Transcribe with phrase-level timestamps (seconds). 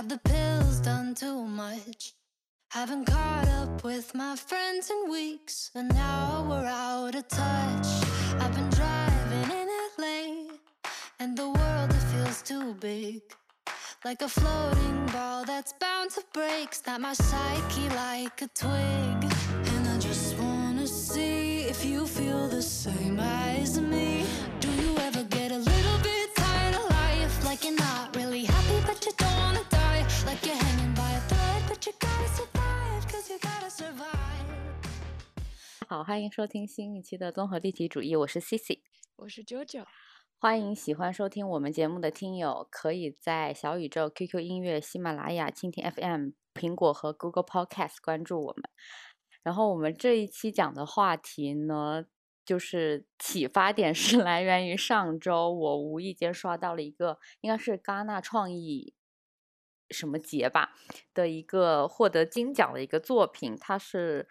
[0.00, 2.14] Have the pills done too much?
[2.70, 7.88] Haven't caught up with my friends in weeks, and now we're out of touch.
[8.40, 9.68] I've been driving in
[9.98, 10.56] LA,
[11.18, 13.20] and the world it feels too big.
[14.02, 19.20] Like a floating ball that's bound to break, snap my psyche like a twig.
[19.74, 24.24] And I just wanna see if you feel the same as me.
[35.90, 38.78] 好，欢迎收听新一期的综合立体主义，我是 Cici。
[39.16, 39.84] 我是九九，
[40.38, 48.70] 欢迎喜欢收听我们节目的听友，可以在小宇宙、QQ 音乐、喜马拉雅、蜻蜓 FM、苹果和 Google Podcast 关注我们。
[49.42, 52.04] 然后我们这一期讲的话题呢，
[52.44, 58.94] 就是启发点是 来源于上周我无意间刷到了一个，应该是戛纳创意
[59.90, 60.70] 什么节吧
[61.12, 64.28] 的一个获得金奖的一个作品，它是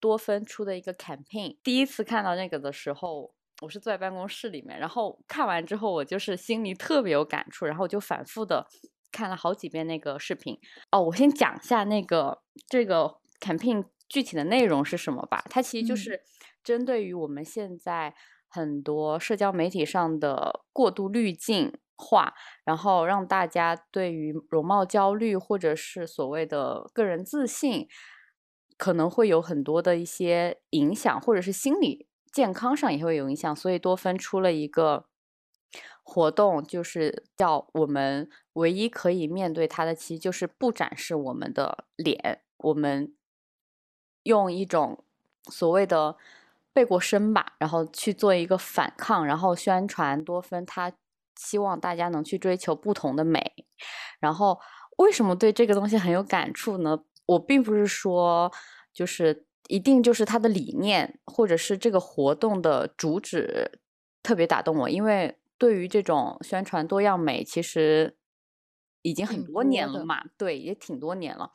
[0.00, 1.56] 多芬出的一个 campaign。
[1.62, 8.66] 第一次看到那个的时候，我是坐在办公室里面，然后看完之后，我就是心里特别有感触，然后我就反复的
[9.10, 10.58] 看了好几遍那个视频。
[10.90, 15.44] 哦，我先讲一下那个这个 campaign 具体的内容是什么吧。
[15.50, 16.22] 它其实就嗯是
[16.62, 18.14] 针对于我们现在
[18.48, 22.32] 很多社交媒体上的过度滤镜化，
[22.64, 27.88] 然后让大家对于容貌焦虑或者是所谓的个人自信，
[28.78, 33.54] 可能会有很多的一些影响，或者是心理健康上也会有影响。
[33.54, 35.04] 所以多芬出了一个
[36.02, 43.12] 活动，就是叫我们唯一可以面对它的，其实就是不展示我们的脸，我们
[44.22, 45.04] 用一种
[45.50, 46.16] 所谓的
[46.72, 50.92] 背过身吧，然后去做一个反抗，然后宣传多芬，他
[51.36, 53.66] 希望大家能去追求不同的美。
[54.20, 54.58] 然后
[54.98, 57.00] 为什么对这个东西很有感触呢？
[57.28, 58.50] 我并不是说
[58.92, 63.80] 就是一定就是他的理念，或者是这个活动的主旨
[64.22, 68.16] 特别打动我，因为对于这种宣传多样美，其实
[69.02, 71.52] 已经很多年了嘛，对，也挺多年了。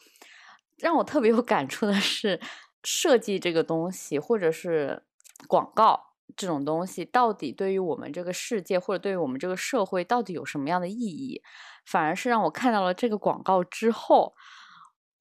[0.78, 2.40] 让我特别有感触的是，
[2.84, 5.04] 设计这个东西，或者是
[5.48, 6.00] 广告
[6.36, 11.42] 这种东西，到底对于我们这个世界，或者对于我们这个社会，到底有什么样的意义？
[11.86, 14.36] 反而是让我看到了这个广告之后，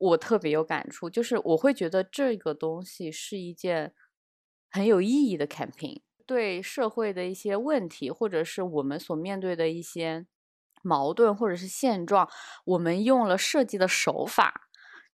[0.03, 3.95] 我特别有感触，就是我会觉得这个东西是一件
[4.71, 10.27] 很有意义的 campaign，对社会的一些问题，或者是我们所面对的一些
[10.83, 12.29] 矛盾或者是现状，
[12.65, 14.69] 我们用了设计的手法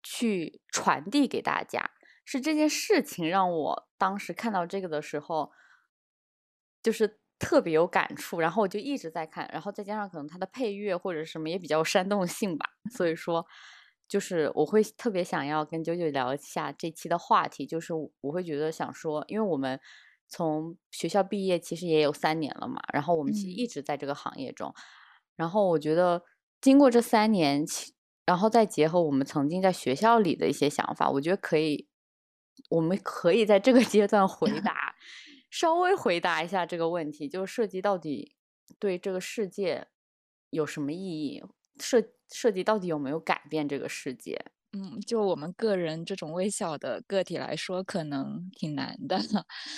[0.04, 1.90] 去传递给大家。
[2.24, 5.52] 是这件事情让我当时看到这个的时候，
[6.84, 13.46] 就是特别有感触，然后我就一直在看，然后再加上可能它的配乐或者什么也比较煽动性吧，所以说
[14.08, 19.80] 就是我会特别想要跟九九聊一下这期的话题，就是我我会觉得想说，因为我们
[20.28, 24.74] 从学校毕业其实也有三年了嘛，然后我们其实嗯一直在这个行业中，
[25.36, 26.24] 然后我觉得
[26.62, 27.94] 经过这三年，其
[28.26, 31.88] 然后再结合我们曾经在学校里的一些想法，我觉得可以，
[32.70, 34.96] 我们可以在这个阶段回答，
[35.52, 38.36] 稍微回答一下这个问题，就是设计到底
[38.80, 39.88] 对这个世界
[40.50, 41.44] 有什么意义？
[41.80, 44.46] 设设计到底有没有改变这个世界？
[44.74, 49.18] 嗯，就我们个人这种微小的个体来说，可能挺难的。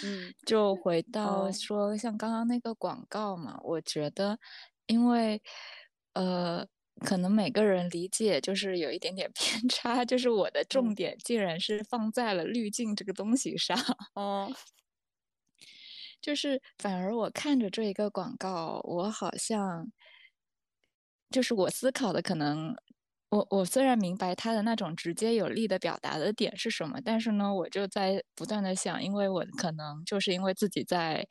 [0.01, 4.39] 嗯 就回到哦说，像刚刚那个广告嘛，我觉得，
[4.87, 5.41] 因为
[6.13, 6.65] 呃，
[7.05, 13.77] 可能每个人理解就是有一点点 偏差，就是我的重嗯点竟然是放在了滤镜这个东西上。
[14.15, 14.51] 哦
[16.21, 19.91] 就是反而我看着这一个广告，我好像
[21.31, 22.75] 就是我思考的可能，
[23.29, 31.27] 我我虽然明白他的那种直接有力的表达的点是什么，但是呢，我就在不断的想，因为我可能就是因为自己在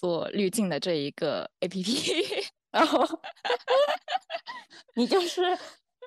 [0.00, 3.04] 做滤镜的这一个 APP， 然后
[4.96, 5.42] 你就是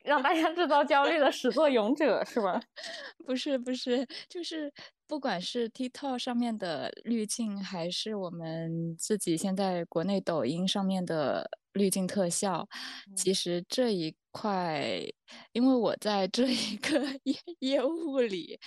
[0.04, 2.62] 让大家制造焦虑的始作俑者是吧？
[3.26, 4.72] 不是不是，就是
[5.12, 12.66] 不管是 TikTok 上面的滤镜，还是我们自己现在国内抖音上面的滤镜特效，
[13.14, 15.04] 其实这一块，
[15.52, 18.58] 因为我在这一个 业业务里，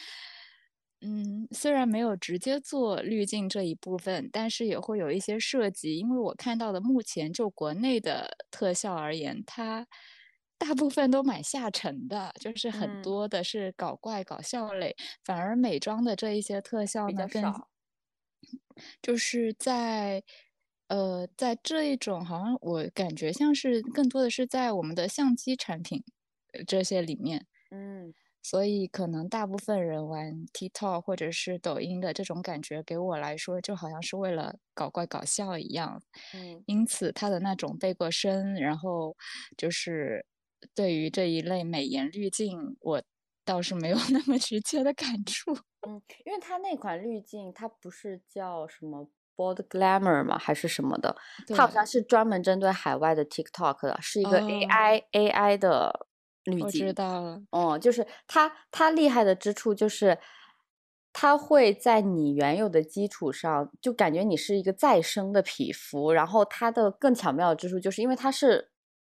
[1.00, 9.86] 嗯，虽然没有直接做滤镜这一部分，但是也会有一些涉及，因为我看到的目前就国内的特效而言，它
[10.58, 17.68] 大部分都蛮下沉的，就是很嗯多的是搞怪搞笑类，反而美妆的这一些特效呢，更少
[19.02, 20.22] 就是在
[20.88, 26.02] 呃，在这一种好像我感觉像是更多的是在我们的相机产品
[26.66, 27.46] 这些里面。
[27.70, 36.02] 嗯所以可能大部分人玩 TikTok 或者是抖音的这种感觉，给我来说就好像是为了搞怪搞笑一样。
[36.32, 39.16] 嗯因此，他的那种背过身，然后
[39.56, 40.26] 就是
[40.74, 43.02] 对于这一类美颜滤镜，我
[43.44, 45.52] 倒是没有那么直接的感触。
[45.86, 50.38] 嗯，因为它那款滤镜，它不是叫什么 Bold Glamour 吗？
[50.38, 51.14] 还是什么的？
[51.48, 56.06] 它好像是专门针对海外的 TikTok 的，是一个哦 AI、AI 的
[56.44, 56.92] 滤我知。
[56.94, 60.18] 道了，哦，就是它，它厉害的之处就是，
[61.12, 66.12] 它会在你原有的基础上，就感觉你是一个再生的皮肤。
[66.12, 68.70] 然后它的更巧妙的之处，就是因为它是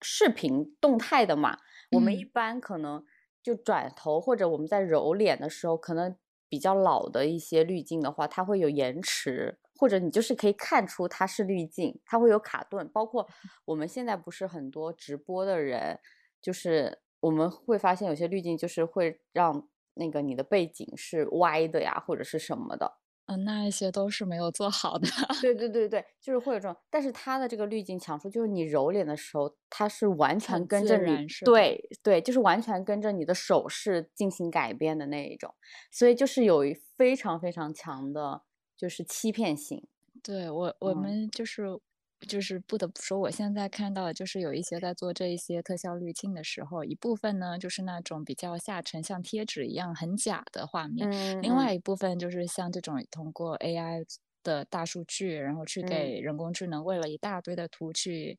[0.07, 1.57] 视频动态的嘛，
[1.91, 3.03] 我们一嗯般可能
[3.41, 6.15] 就转头或者我们在揉脸的时候，可能
[6.47, 12.87] 比较老的一些滤镜的话，它会有延迟，或者你就是可以看出它是滤镜，它会有卡顿。
[12.89, 13.27] 包括
[13.65, 15.99] 我们现在不是很多直播的人，
[16.39, 22.99] 就是我们会发现有些滤镜就是会让那个你的背景是歪的呀，或者是什么的。
[23.27, 25.07] 嗯、那一些都是没有做好的。
[25.41, 35.53] 对对对对，就是会有这种，但是它的这个滤镜强处就是你揉脸的时候，它是完全跟着你，然是对对，就是完全跟着你的手势进行改变的那一种，
[35.91, 38.43] 所以就是有一非常非常强的，
[38.77, 39.87] 就是欺骗性。
[40.23, 41.79] 对我，我嗯们就是
[42.27, 54.03] 就是不得不说，我现在看到的就是有一些在做这一些特效滤镜的时候，一部分呢就是那种比较下沉，像贴纸一样很假的画面，嗯另外一部分就是像这种通过 AI
[54.43, 56.15] 的大数据，然后去嗯。
[56.15, 58.37] 给人工智能为了一大堆的图去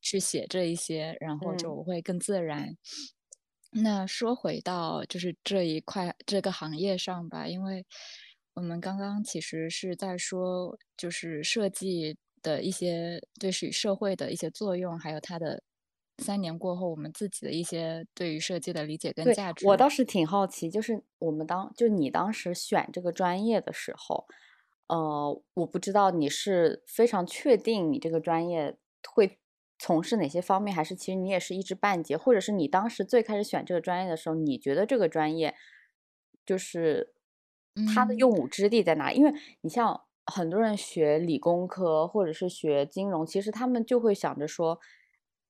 [0.00, 1.56] 去写这一些，然后嗯。
[1.56, 2.76] 就会更自然。
[3.72, 7.86] 那说回到就是这一块这个行业上吧，因为
[8.54, 15.62] 我们刚刚其实是在说，就是设计的一些对于社会的一些作用，还有它的
[16.18, 19.66] 三年过后我们自己的一些对于设计的理解跟价值。
[19.66, 24.26] 我倒是挺好奇，就是我们当就你当时选这个专业的时候，
[24.88, 28.76] 呃，我不知道你是非常确定你这个专业
[29.08, 29.38] 会
[29.78, 35.54] 从事哪些方面，还是其实你也是一知半解，或者是你当时最开始选这个专业的时候，你觉得这个专业
[36.46, 37.14] 就是
[37.94, 39.16] 它的嗯用武之地在哪里？
[39.16, 44.80] 因为你像很多人学理工科或者是学金融，其实他们就会想着说。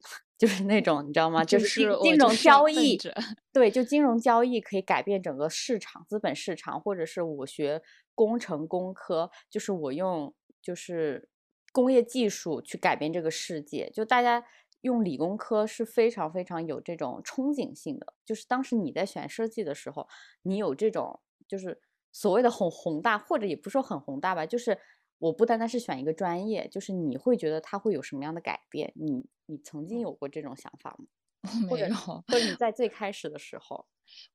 [0.37, 1.45] 就是那种你知道吗？
[1.45, 2.99] 就是金金融交易，
[3.53, 7.81] 对，就金融交易可以改变整个市场、资本市场，或者是我学
[8.13, 11.29] 工程、工科，就是我用就是
[11.71, 13.89] 工业技术去改变这个世界。
[13.95, 14.45] 就大家
[14.81, 18.13] 用理工科是非常非常有这种憧憬性的。
[18.25, 20.09] 就是当时你在选设计的时候，
[20.43, 21.81] 你有这种就是
[22.13, 24.79] 所谓的很宏大，或者也不是说很宏大吧，就是
[25.19, 28.93] 我不单单是选一个专业，就是你会觉得它会有什么样的改变？
[28.95, 31.07] 你你曾经有过这种想法吗？
[31.69, 31.95] 没有。
[32.29, 33.87] 或者你在最开始的时候，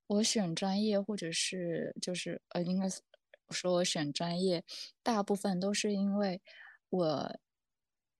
[0.08, 3.00] 我选专业，或者是就是呃，应该是
[3.50, 4.62] 说我选专业，
[5.02, 6.42] 大部分都是因为
[6.90, 7.38] 我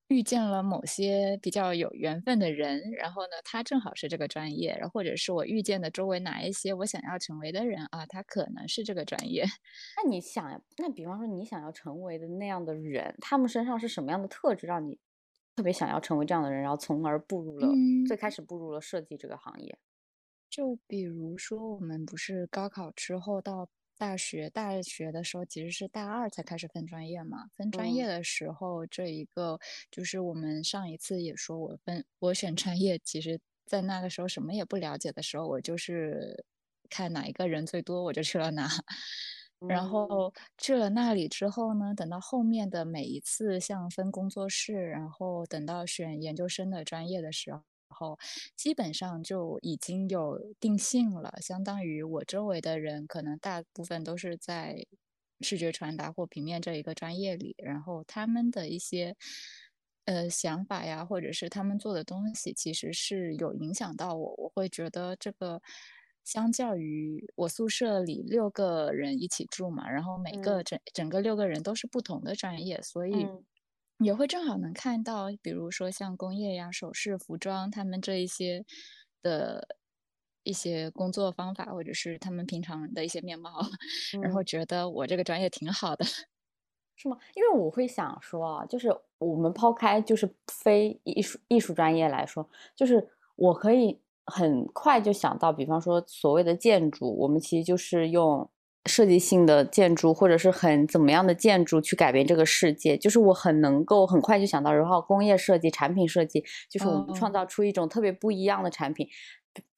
[0.08, 9.44] 遇见了某些比较有缘分的人，然后呢，他正好是这个专业，然后或者是我遇见的周围哪一些我想要成为的人啊，他可能是这个专业。
[9.96, 14.99] 那你想，那比方说你想要成为的那样的人，他们身上是什么样的特质让你
[15.56, 19.78] 特别想要成为这样的人，然后从而步入了、最嗯开始步入了设计这个行业？
[20.50, 23.68] 就比如说，我们不是高考之后到
[23.99, 27.49] 大学，大学的时候其实是大二才开始分专业嘛。
[27.57, 29.59] 分专业嗯的时候，这一个
[29.90, 36.45] 就是我们上一次也说，我分我选专业，其实在那个时候什么也不了解的时候，我就是
[36.88, 38.69] 看哪一个人最多，我就去了哪。
[39.67, 47.52] 然嗯后去了那里之后呢，等到后面的每一次像分工作室，然后等到选研究生的专业的时
[47.99, 48.19] 候，
[48.57, 54.87] 基本上就已经有定性了，相当于我周围的人可能大部分都是在
[55.40, 59.14] 视觉传达或平面这一个专业里，然后他们的一些
[60.05, 64.35] 呃想法呀，或者是他们做的东西，其实是有影响到我。
[64.37, 65.62] 我会觉得这个
[66.25, 73.45] 相较于我宿舍里六个人一起住嘛，然后每个嗯整整个六个人都是不同的专业，所以嗯
[74.05, 78.64] 也会正好能看到，比如说像工业呀、首饰、服装，他们这一些
[79.23, 79.76] 的
[80.45, 83.61] 一些工作方法，或者是他们平常的一些面貌，
[84.21, 86.05] 然后嗯觉得我这个专业挺好的。
[86.97, 87.17] 是吗？
[87.35, 88.88] 因为我会想说啊，就是
[89.19, 98.49] 我们抛开就是非艺术艺术专业来说，就是我可以很快就想到，比方说所谓的建筑，我们其实就是用
[98.87, 109.06] 设计性的建筑或者是很怎么样的建筑去改变这个世界，就是我很能够很快就想到，然后工业设计、产品设计，就是我们创哦造出一种特别不一样的产品。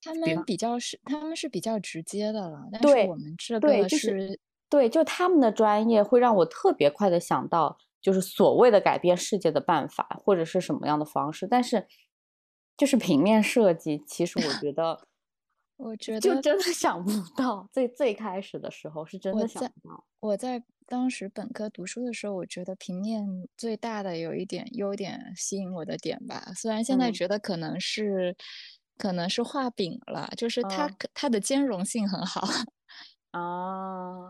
[0.03, 11.47] 他们比较是他们是比较直接的了，但是对我们这对，个就是是对，就他们的专业会让我特别快的想到，就是所谓的改变世界的办法，或者是什么样的方式。
[11.47, 11.87] 但是，
[12.77, 15.01] 就是平面设计，其实我觉得，
[15.83, 20.05] 我觉得就真的 想不到，最最开始的时候是真的想不到。
[20.21, 23.25] 我在当时本科读书的时候，我觉得平面
[23.57, 28.37] 最大的有一点优点吸引我的点吧，虽然现在嗯觉得可能是
[28.99, 32.47] 可能是画饼了，就是它它的兼容性很好，
[33.31, 34.29] 啊，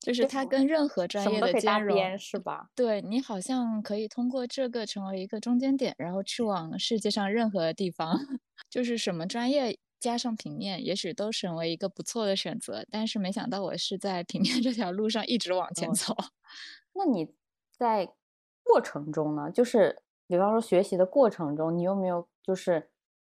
[0.00, 2.66] 就是它跟任何专业的兼容，边是吧？
[2.74, 8.12] 对你好像可以通过这个成为一个中间点，然后去往世界上任何地方，
[8.68, 12.84] 就是什么专业加上平面，也许都成为一个不错的选择。
[12.90, 16.14] 但是没想到我是在平面这条路上一直往前哦走。
[16.92, 17.34] 那你
[17.70, 18.12] 在
[18.62, 22.90] 过程中呢，就是比方说学习的过程中，你有没有就是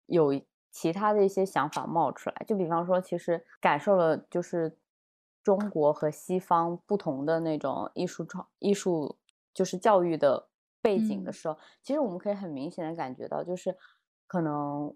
[0.06, 0.42] 有
[0.72, 2.44] 其他的一些想法冒出来？
[2.48, 4.76] 就比方说，其实感受了就是
[5.44, 9.16] 中国和西方不同的那种艺术创艺术
[9.54, 10.48] 就是教育的
[10.82, 13.76] 背景的嗯时候，其实我们可以很明显的感觉到，就是
[14.26, 14.94] 可能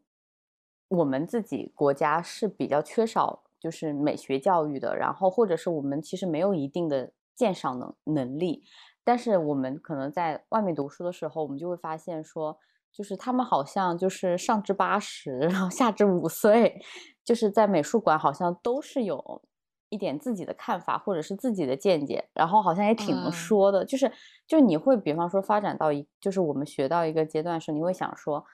[0.90, 8.64] 我们自己国家是比较缺少就是美学教育的，然后或者是我们其实没有一定的鉴赏能能力，
[9.04, 12.58] 但是我们可能在外面读书的时候，我们就会发现说，
[12.92, 16.82] 就是他们好像就是上至八十，然后下至五岁，
[17.24, 19.42] 就是在美术馆好像都是有
[19.90, 24.10] 一点自己的看法或者是自己的见解，然后好像也挺能啊说的，就是
[24.46, 28.44] 就你会比方说发展到一，就是我们学到一个阶段时候，你会想说，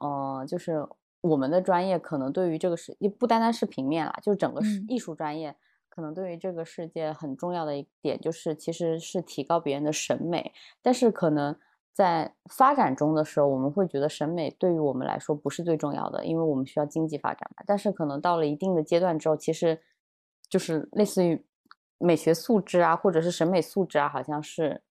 [0.00, 0.84] 呃，就是
[1.24, 5.56] 我们的专业可能对于这个世，也不单单是平面啦，就整个是嗯艺术专业。
[5.88, 10.52] 可能对于这个世界很重要的一点就是，其实是提高别人的审美。
[10.82, 11.56] 但是可能
[11.92, 17.62] 在发展中的时候，我们会觉得审美对于我们来说不是最重要的，因为我们需要经济发展嘛。
[17.66, 19.80] 但是可能到了一定的阶段之后，其实
[20.48, 21.42] 就是类似于
[21.96, 24.82] 美学素质啊，或者是审美素质啊，好像是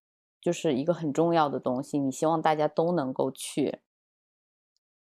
[0.42, 2.00] 就是一个很重要的东西。
[2.00, 3.80] 你希望大家都能够去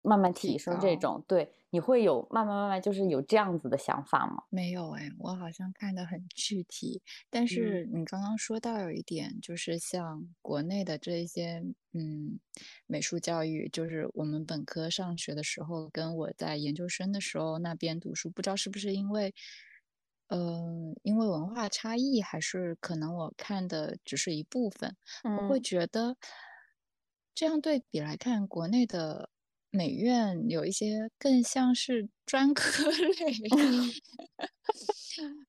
[0.01, 4.43] 慢慢提提升这种，对，你会有慢慢慢慢就是有这样子的想法吗？
[4.51, 7.75] 没有哎，我好像看的很具体，但嗯。
[7.75, 11.63] 是你刚刚说到有一点，就是像国内的这一些
[11.93, 12.39] 嗯
[12.87, 19.35] 美术教育，就是我们本科上学的时候，跟我在研究生的时候那边读书，不知道是不是因为，
[20.29, 24.95] 呃，因为文化差异，还是可能我看的只是一部分，
[25.35, 25.61] 我会嗯。
[25.61, 26.15] 觉得
[27.37, 29.29] 这样对比来看，国内的
[29.71, 33.33] 美院有一些更像是专科 类，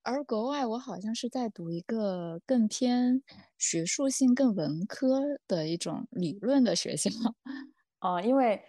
[0.03, 3.21] 而国外我好像是在读一个更偏
[3.57, 7.09] 学术性、更文科的一种理论的学校。
[8.01, 8.61] 哦，因为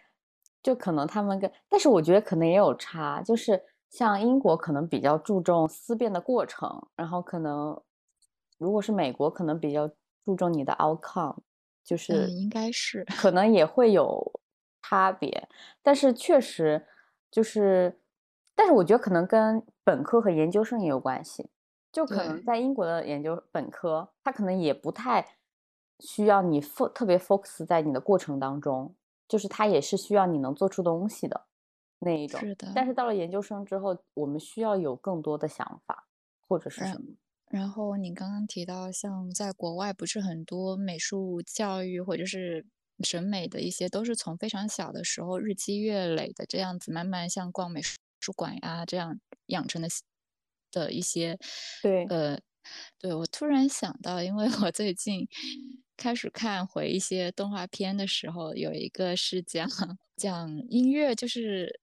[0.62, 7.80] 就可能他们跟，但是我觉得可能也有差，就是像英国可能比较注重思辨的过程，然后可能
[8.58, 9.88] 如果是美国，可能比较
[10.24, 11.38] 注重你的 outcome，
[11.84, 13.04] 就嗯，是应该是。
[13.10, 14.41] 可能也会有
[14.82, 15.48] 差别，
[15.82, 16.86] 但是确实
[17.30, 18.00] 就是，
[18.54, 21.48] 但是我觉得可能跟本科和研究生也有关系，
[21.92, 25.36] 就可能在英国的研究本科，它可能也不太
[26.00, 28.94] 需要你 fo 特别 focus 在你的过程当中，
[29.28, 31.46] 就是它也是需要你能做出东西的
[32.00, 32.40] 那一种。
[32.40, 36.06] 是的但是到了研究生之后，我们需要有更多的想法
[36.48, 37.06] 或者是什么。
[37.50, 42.64] 然后你刚刚提到，像在国外，不是很多美术教育或者是
[43.04, 49.88] 审美的一些，都是从非常小的时候日积月累的这样子，慢慢像逛美术馆呀这样养成的
[50.70, 51.38] 的一些，
[51.82, 52.38] 对呃，
[52.98, 55.26] 对我突然想到，因为我最近
[55.96, 59.68] 开始看回一些动画片的时候，有一个是讲
[60.16, 61.80] 讲音乐，就是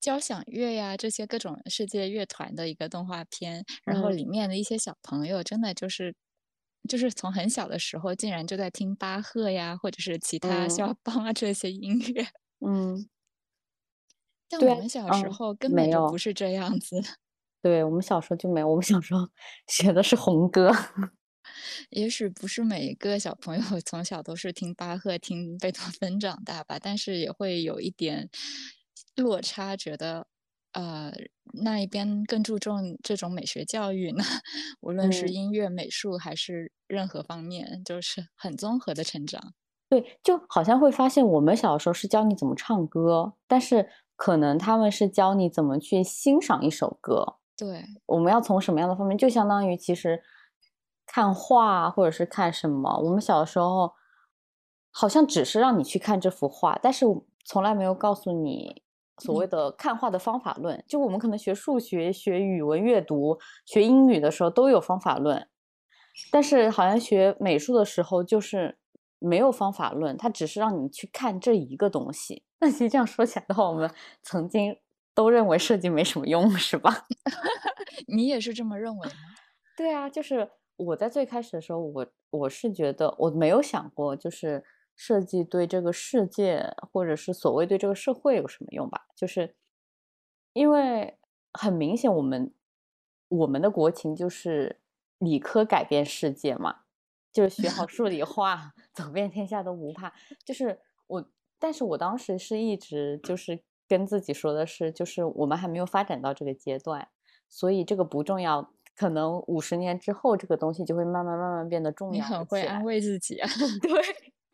[0.00, 6.14] 交响乐呀这些各种世界乐团的一个动画片，然后嗯里面的一些小朋友真的就是。
[6.88, 12.26] 就是从很小的时候，竟然就在听巴赫呀，或者是其他嗯肖邦啊这些音乐。
[12.60, 13.08] 嗯，
[14.48, 17.00] 但我们小时嗯候根本就不是这样子。
[17.62, 19.26] 对我们小时候就没有，我们小时候
[19.68, 20.70] 学的是红歌。
[21.90, 28.28] 也许不是每一个小朋友从小都是听巴赫、听贝多芬长大吧，但是也会有一点
[29.16, 30.26] 落差，觉得
[30.74, 31.12] 呃
[31.62, 34.22] 那一边更注重这种美学教育呢，
[34.82, 39.54] 无论是嗯音乐、美术还是任何方面，就是很综合的成长。
[39.88, 47.36] 对，就好像会发现我们小时候是教你怎么唱歌，但是可能他们是教你怎么去欣赏一首歌。
[47.56, 49.16] 对，我们要从什么样的方面？
[49.16, 50.22] 就相当于其实
[51.06, 53.92] 看画或者是看什么，我们小时候
[54.90, 57.06] 好像只是让你去看这幅画，但是
[57.44, 58.82] 从来没有告诉你
[59.18, 60.82] 所谓的看画的方法论。
[60.88, 65.48] 就我们可能学数学、学语文阅读、学英语的时候都有方法论，
[66.30, 68.78] 但是好像学美术的时候就是
[69.18, 72.42] 没有方法论，它只是让你去看这一个东西。
[72.60, 73.90] 那其实这样说起来的话，我们
[74.22, 74.76] 曾经
[75.14, 77.06] 都认为设计没什么用，是吧？
[78.08, 79.14] 你也是这么认为吗？
[79.76, 84.64] 对啊，就是我在最开始的时候，我我是觉得我没有想过，就是
[84.96, 89.06] 设计对这个世界，或者是所谓对这个社会有什么用吧？
[89.16, 89.56] 就是
[90.52, 91.18] 因为
[91.52, 92.52] 很明显，我们
[93.28, 94.80] 我们的国情就是
[95.18, 96.82] 理科改变世界嘛，
[97.32, 100.12] 就是学好数理化， 走遍天下都不怕。
[100.44, 107.08] 就是我，但是我当时是一直就是跟自己说的是，就是我们还没有发展到这个阶段，
[107.48, 108.70] 所以这个不重要。
[108.96, 112.12] 可能五十年之后，这个东西就会慢慢慢慢变得重要。
[112.14, 113.48] 你很会安慰自己啊！
[113.82, 113.90] 对，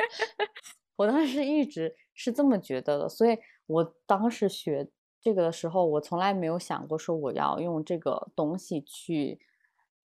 [0.96, 4.88] 我当时一直是这么觉得的，所以我当时学
[5.20, 9.38] 这个的时候，我从来没有想过说我要用这个东西去，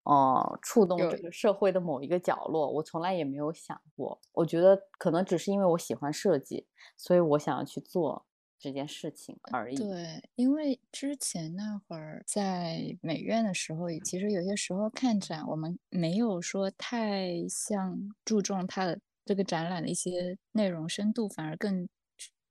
[0.05, 2.71] 呃，触动这个社会的某一个角落。
[2.71, 4.21] 我从来也没有想过。
[4.33, 6.67] 我觉得可能只是因为我喜欢设计，
[6.97, 8.27] 所以我想要去做。
[8.63, 9.75] 这件事情而已。
[9.75, 21.89] 对，因为之前那会儿在美院的时候，其实有些时候看展，我们没有说太像注重它的这个展览的一些内容深度，反而更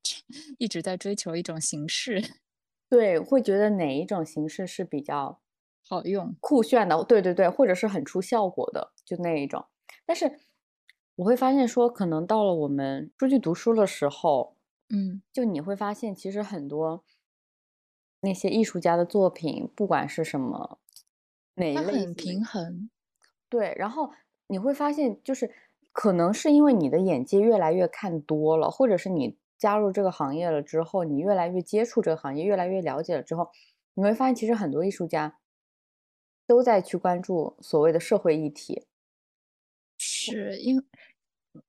[0.56, 2.22] 一直在追求一种形式。
[2.88, 5.42] 对，会觉得哪一种形式是比较
[5.86, 7.04] 好用、酷炫的？
[7.04, 9.66] 对对对，或者是很出效果的，就那一种。
[10.06, 10.40] 但是
[11.16, 14.56] 我会发现说，可能到了我们出去读书的时候。
[14.88, 17.04] 嗯，就你会发现，其实很多
[18.22, 20.80] 那些艺术家的作品，不管是什么
[21.56, 22.88] 哪一类，很平衡。
[23.50, 24.10] 对，然后
[24.46, 25.52] 你会发现，就是
[25.92, 33.50] 可能是因为你的眼界越来越看多了，或者是你加入这个行业了之后，你越来越接触这个行业，越来越了解了之后，
[33.94, 35.38] 你会发现，其实很多艺术家
[36.46, 38.86] 都在去关注所谓的社会议题。
[39.98, 40.82] 是因。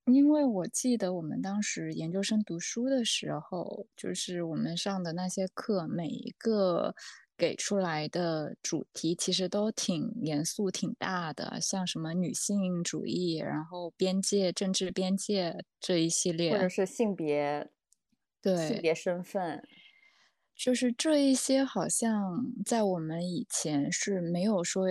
[0.04, 6.94] 因为我记得我们当时研究生读书的时候，就是我们上的那些课，每一个
[7.36, 17.70] 给出来的主题其实都挺严肃、挺大的，像什么女性主义，然后边界、政治边界这一系列，或者是性别，
[18.40, 19.62] 对性别身份，
[20.54, 24.86] 就是这一些，好像在我们以前是没有说。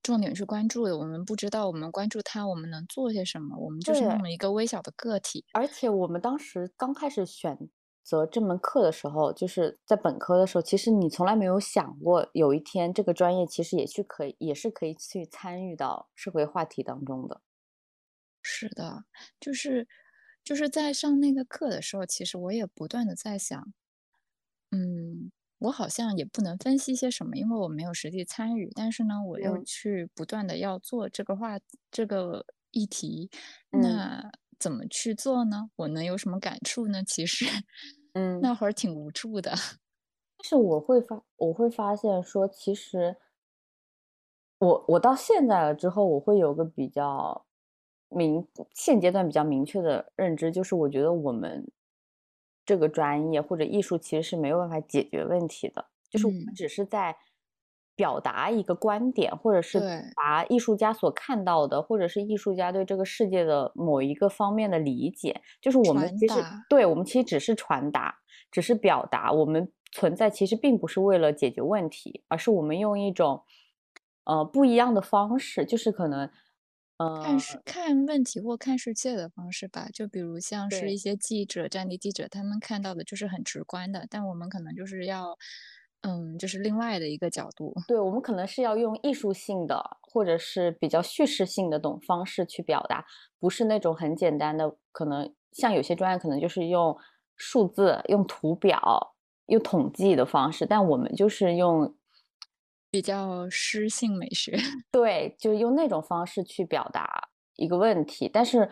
[0.00, 3.58] 重点去关注的，我们不知道我们关注它，我们能做些什么？
[3.58, 5.44] 我们就是那么一个微小的个体。
[5.52, 7.68] 而且我们当时刚开始选
[8.08, 17.40] 择这门课的时候，就是在本科的时候，其实你从来没有想过，有一天这个专业其实也去可以，也是可以去参与到社会话题当中的。
[18.42, 19.04] 是的，
[19.40, 19.86] 就是
[20.44, 23.72] 就是在上那个课的时候，其实我也不断的在想，
[24.72, 25.30] 嗯。
[25.60, 28.70] 我好像也不能分析些什么，因为我没有实际参与。
[28.76, 31.58] 但是呢，我又去不断的要做这个话
[31.90, 33.28] 这个议题，
[33.72, 35.68] 那怎么去做呢？
[35.74, 37.02] 我能有什么感触呢？
[37.02, 37.44] 其实，
[38.18, 39.52] 嗯，那会儿挺无助的。
[40.38, 43.16] 但是我会发，我会发现说，其实
[44.58, 47.46] 我我到现在了之后，我会有个比较
[48.08, 51.70] 明现阶段比较明确的认知，就是我觉得我们。
[52.64, 57.16] 这个专业或者艺术其实是没有办法解决问题的，就是我们只是在
[57.98, 59.80] 表达一个观点，或者是
[60.14, 65.42] 把艺术家所看到的，或者是艺术家对这个世界的某一个方面的理解。
[65.60, 66.34] 就是我们其实
[66.68, 68.14] 对我们其实只是传达，
[68.52, 69.32] 只是表达。
[69.32, 73.42] 我们存在其实并不是为了解决问题，而是我们用一种
[74.24, 76.30] 呃不一样的方式，就是可能。
[77.22, 85.38] 看世看问题或看世界的方式吧，就比如像是一些记者、战地记者，他们看到的就是很直观的，但我们可能就是要，
[86.02, 87.74] 嗯，就是另外的一个角度。
[87.86, 93.04] 对，我们可能是要用艺术性的或者是比较叙事性的种方式去表达，
[93.38, 96.96] 不是那种很简单的，可能像有些专业可能就是用
[97.36, 99.14] 数字、用图表、
[99.46, 101.94] 用统计的方式，但我们就是用。
[102.90, 104.56] 比较诗性美学，
[104.90, 108.66] 对，就用那种方式去表达一个问题，但是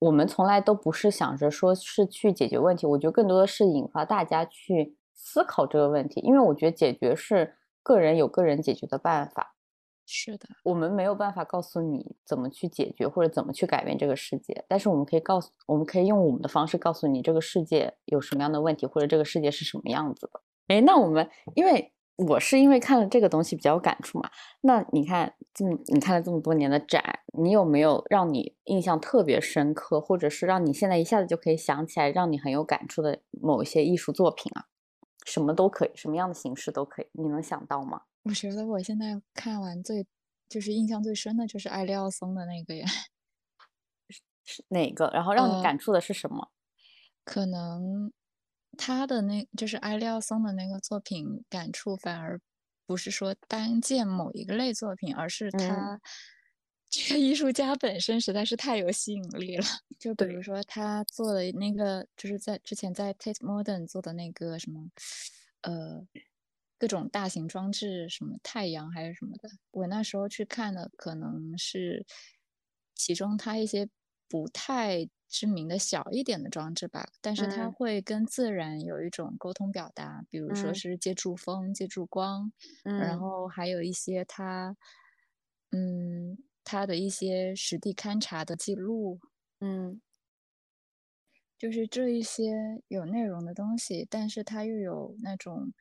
[0.00, 9.54] 我们从来都不是想着说是去解决问题，我觉得更多的是引发大家去思考这个问题，因为我觉得解决是个人有个人解决的办法。
[10.06, 20.40] 是的，我们没有办法告诉你怎么去解决或者怎么去改变这个世界，但是我们可以告诉，我们可以用我们的方式告诉你这个世界有什么样的问题，或者这个世界是什么样子的。
[20.68, 21.92] 哎，那我们因为。
[22.28, 24.28] 我是因为看了这个东西比较有感触嘛。
[24.60, 27.02] 那你看这么你看了这么多年的展，
[27.32, 34.66] 你有没有让你印象特别深刻，或者是让你现在一下子就可以想起来，让你很有感触的某一些艺术作品啊？
[35.26, 38.02] 什么都可以，什么样的形式都可以，你能想到吗？
[38.22, 40.06] 我觉得我现在看完最
[40.48, 42.86] 就是印象最深的就是艾利奥松的那个呀，
[44.44, 45.10] 是哪个？
[45.14, 46.50] 然后让你呃感触的是什么？
[47.24, 48.12] 可能
[48.76, 52.40] 他的那就是艾利奥松的那个作品感触反而
[52.86, 56.00] 不是说单见某一个类作品，而是嗯他
[56.92, 59.64] 这个艺术家本身实在是太有吸引力了。
[59.98, 60.42] 就比如。
[60.42, 64.90] 说他做的那个，就是在之前在 Tate Modern 做的那个什么，
[65.60, 66.04] 呃，
[66.78, 72.04] 各种大型装置，什么太阳还是什么的，我那时候去看的可能是
[72.96, 73.88] 其中他一些
[74.28, 77.70] 不太知名的小一点的装置吧，但是它嗯。
[77.70, 80.82] 会跟自然有一种沟通表达，比如说嗯。
[80.82, 82.52] 是借助风、借助光，
[82.96, 83.20] 然嗯。
[83.20, 84.76] 后还有一些它，
[85.72, 86.38] 嗯，
[86.70, 89.18] 他的一些实地勘察的记录，
[89.60, 90.00] 嗯
[91.58, 92.52] 就是这一些
[92.86, 95.72] 有内容的东西，但是他又有那种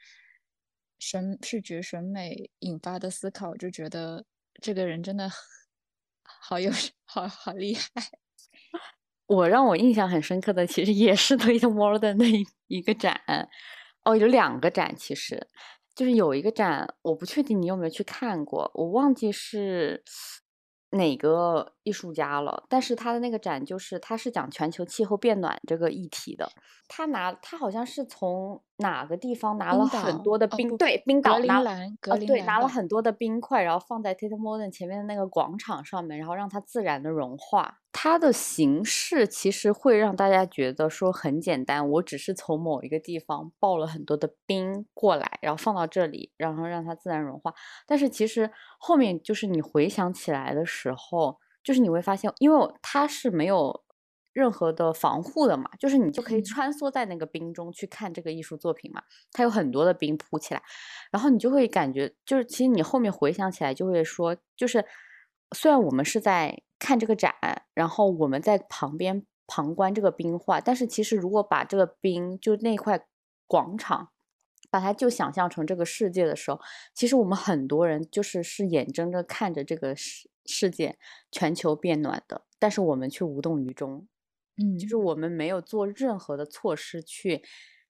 [0.97, 4.25] 审视觉审美引发的思考，就觉得
[4.59, 5.29] 这个人真的
[6.23, 6.71] 好有
[7.05, 7.83] 好好厉害。
[9.27, 13.21] 我让我印象很深刻的，其实也是 Tate Modern 的一一个展，
[14.03, 15.47] 哦，有两个展，其实
[15.95, 20.03] 就是有一个展，我不确定你有没有去看过，我忘记是
[20.91, 26.51] 哪个艺术家了，但是他的那个展就是他是讲全球气候变暖这个议题的，
[26.87, 37.79] 他拿他好像是从哪个地方拿了很多的冰，对，冰岛拿兰格哦，对，拿了很多的冰块，然后放在 Tate Modern 前面的那个广场上面，然后让它自然的融化。
[37.91, 47.53] 它的形式其实会让大家觉得说很简单，我只是从某一个地方抱了很多的冰过来，然后放到这里，然后让它自然融化。
[47.85, 53.83] 但是其实后面就是你回想起来的时候，就是你会发现，因为它是没有
[54.39, 59.03] 任何的防护的嘛，就是你就可以嗯穿梭在那个冰中去看这个艺术作品嘛。
[59.31, 60.63] 它有很多的冰铺起来，
[61.11, 64.85] 然后你就会感觉，就是其实你后面回想起来就会说，就是
[65.55, 67.33] 虽然我们是在看这个展，
[67.73, 73.05] 然后我们在旁边旁观这个冰画，但是其实如果把这个冰就那块
[73.45, 74.09] 广场。
[74.71, 76.59] 把它就想象成这个世界的时候，
[76.93, 80.95] 其实我们很多人就是是眼睁睁看着这个世世界
[81.31, 84.07] 全球变暖的，但是我们却无动于衷。
[84.59, 87.41] 嗯，就是我们没有做任何的措施去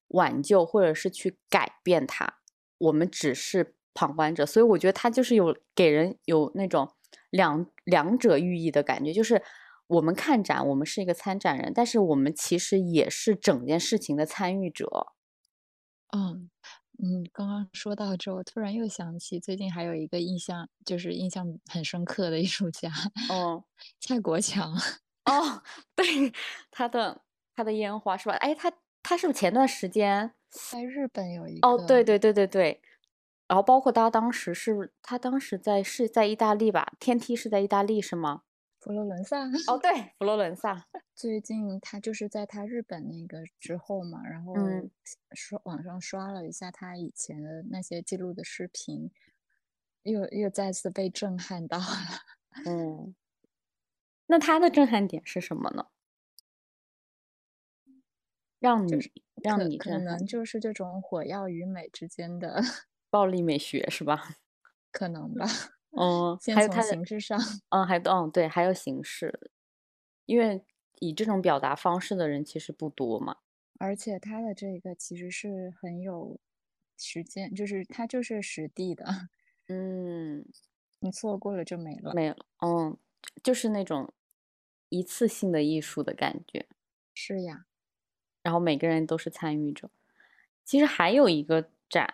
[0.08, 2.38] 挽救或者是去改变它，
[2.78, 4.46] 我们只是旁观者。
[4.46, 6.92] 所以我觉得它就是有给人有那种
[7.30, 9.42] 两两者寓意的感觉，就是
[9.88, 15.08] 我们看展，我们是一个参展人，但是我们其实也是整件事情的参与者。
[16.12, 16.50] 嗯
[17.02, 22.90] 嗯，刚刚说到这，我突然又想起最近还有一个印象，就是印象很深刻的艺术家，
[23.28, 23.64] 哦，
[23.98, 24.76] 蔡国强。
[25.24, 25.62] 哦，
[25.94, 26.04] 对，
[26.70, 27.22] 他的
[27.54, 28.34] 他的烟花是吧？
[28.36, 30.32] 哎，他他是不是前段时间？
[30.50, 32.80] 在日本有一哦，对对对对对，
[33.46, 36.92] 然后包括他当时是他当时在是在意大利吧？
[36.98, 38.42] 天梯是在意大利是吗？
[38.80, 39.44] 佛罗伦萨。
[39.68, 40.86] 哦，对， 佛罗伦萨。
[41.14, 44.90] 最近他就是在他日本那个之后嘛，然后嗯
[45.32, 49.10] 刷网上刷了一下他以前的那些记录的视频，
[50.02, 51.84] 又又再次被震撼到了。
[52.66, 53.14] 嗯，
[54.30, 55.86] 那他的震撼点是什么呢？
[58.62, 59.10] 让你就是
[59.42, 62.62] 让你可能就是这种火药与美之间的
[63.12, 64.36] 暴力美学是吧？
[64.94, 65.46] 可能吧。
[65.92, 67.38] 嗯，还有他的形式上，
[67.70, 69.52] 嗯，还嗯对，还有形式，
[70.26, 70.64] 因为
[71.00, 73.36] 以这种表达方式的人其实不多嘛。
[73.78, 76.38] 而且他的这个其实是很有
[76.98, 79.06] 时间，就是他就是实地的，
[79.68, 80.44] 嗯，
[81.00, 82.14] 你错过了就没了。
[82.14, 82.96] 没了，嗯，
[83.42, 84.12] 就是那种
[84.90, 86.66] 一次性的艺术的感觉。
[87.14, 87.64] 是呀，
[88.42, 89.90] 然后每个人都是参与者。
[90.64, 92.12] 其实还有一个展，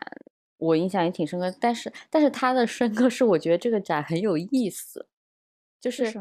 [0.56, 5.08] 我印象也挺深刻，但是但是它的深刻是我觉得这个展很有意思，
[5.80, 6.12] 就是？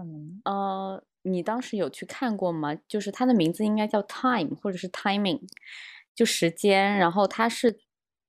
[0.44, 2.76] 呃，你当时有去看过吗？
[2.88, 5.42] 就是它的名字应该叫 Time 或者是 Timing，
[6.14, 7.80] 就时间，然后它是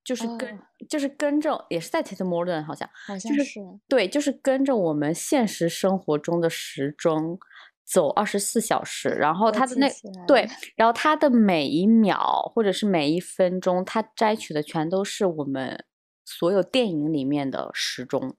[0.05, 7.41] 就是跟、哦就是跟着也是在 Tate Modern 好像，好像就是是对，就是跟着我们现实生活中的时钟
[7.87, 9.89] 走二十四小时，然后我它的那
[10.27, 15.85] 对，然后它的每一秒或者是每一分钟，它摘取的全都是我们
[16.25, 18.37] 所有电影里面的时钟，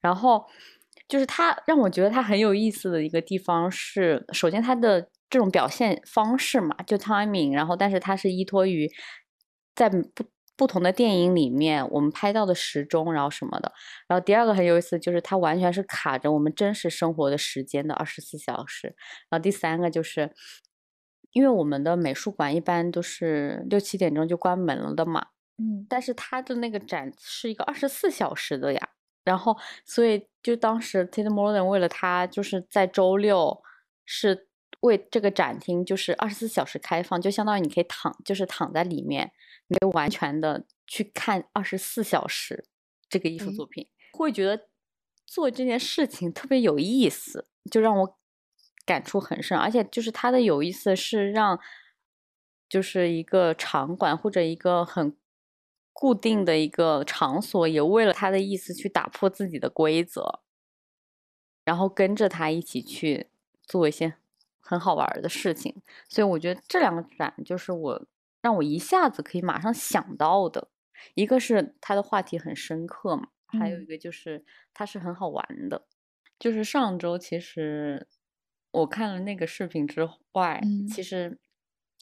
[0.00, 0.46] 然后
[1.06, 8.90] 就是它让我觉得它很有意思的一个地方是，首先它的这种表现方式嘛，就 timing，然后但是它是依托于
[9.74, 10.24] 在不
[10.56, 13.72] 不同的电影里面我们拍到的时钟，然后什么的。
[14.08, 18.94] 然后第二个很有意思，就是它完全是卡着我们真实生活的时间的二十四小时。
[19.28, 20.32] 然后第三个就是，
[21.32, 25.26] 因为我们的美术馆一般都是六七点钟就关门了的嘛，
[25.58, 28.88] 嗯但是它的那个展是一个二十四小时的呀。
[29.24, 33.60] 然后，所以就当时 Tate Modern 为了他，就是在周六
[34.04, 34.46] 是
[34.82, 39.32] 为这个展厅就是二十四小时开放，就相当于你可以躺，就是躺在里面，
[39.68, 42.64] 你可以完全的去看二十四小时
[43.08, 44.68] 这个艺术作品，会觉得
[45.26, 48.18] 做这件事情特别有意思，就让我
[48.84, 49.58] 感触很深。
[49.58, 51.58] 而且就是它的有意思是让，
[52.68, 55.16] 就是一个场馆或者一个很
[55.92, 60.40] 固定的一个场所，也为了他的意思去打破自己的规则，
[61.64, 63.28] 然后跟着他一起去
[63.62, 64.14] 做一些
[64.60, 65.82] 很好玩儿的事情。
[66.08, 68.06] 所以我觉得这两个展就是我
[68.46, 70.68] 让我一下子可以马上想到的，
[71.14, 73.86] 一个是他的话题很深刻嘛，还有一嗯。
[73.86, 75.88] 个就是他是很好玩的。
[76.38, 78.06] 就是上周其实
[78.70, 80.86] 我看了那个视频之外，嗯。
[80.86, 81.40] 其实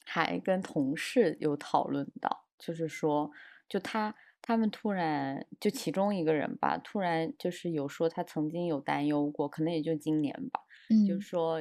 [0.05, 3.31] 还跟同事有讨论到，就是说，
[3.67, 10.59] 就他他们突然就其中一个人吧，突然就是有说他曾经有担忧过，可能也就今年吧，
[11.03, 11.25] 就嗯。
[11.27, 11.59] 说，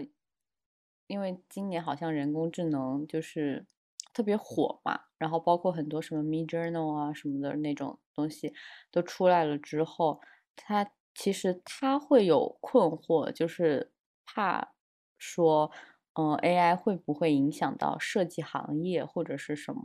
[1.06, 3.66] 因为今年好像人工智能就是
[4.14, 8.54] 特别火嘛，然后包括很多什么 Mid Journal 啊什么的那种东西
[8.90, 10.20] 都出来了之后，
[10.56, 13.92] 他其实他会有困惑，就是
[14.24, 14.72] 怕
[15.18, 15.70] 说，
[16.14, 19.82] 嗯、AI 会不会影响到设计行业或者是什么？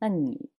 [0.00, 0.50] 那你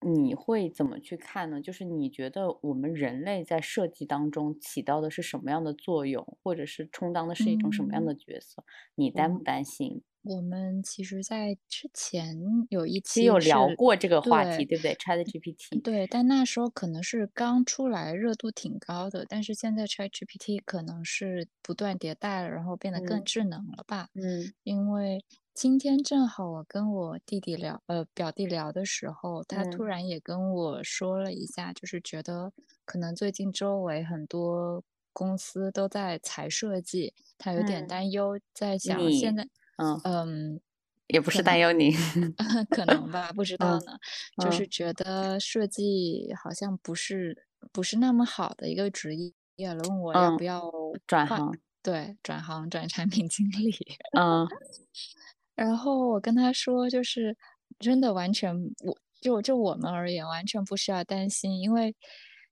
[0.00, 1.60] 你会怎么去看呢？
[1.60, 8.64] 就是你觉得我们人类在设计当中起到的是什么样的作用，或者是充当的是一种什么样嗯的角色？
[8.94, 10.02] 你担不担心？
[10.26, 12.36] 我们其实，在之前
[12.70, 23.24] 有一其实有聊过这个话题，对对不对？ChatGPT，对，但那时候可能是刚出来，热度挺高的，但是现在 ChatGPT 可能是不断迭代了，然后变得更嗯。
[23.24, 24.08] 智能了吧？
[24.14, 24.54] 嗯。
[24.64, 29.86] 因为今天正好我跟我弟弟聊，呃，表弟聊的时候，他突嗯。
[29.86, 32.52] 然也跟我说了一下，就是觉得
[32.84, 40.60] 可能最近周围很多公司都在裁设计，他有点嗯，担忧，在想现在，嗯，嗯，
[41.08, 41.90] 也不是担忧你，
[42.70, 43.98] 可能吧，不知道嗯呢。
[44.44, 49.14] 就是嗯觉得设计好像不是不是那么好的一个职
[49.56, 53.74] 业了，问我要嗯，不要换，转行，对，转行转产品经理。
[54.18, 54.46] 嗯
[55.54, 57.36] 然后我跟他说，就是
[57.78, 61.94] 真的完全，我就就我们而言，完全不需要担心，因为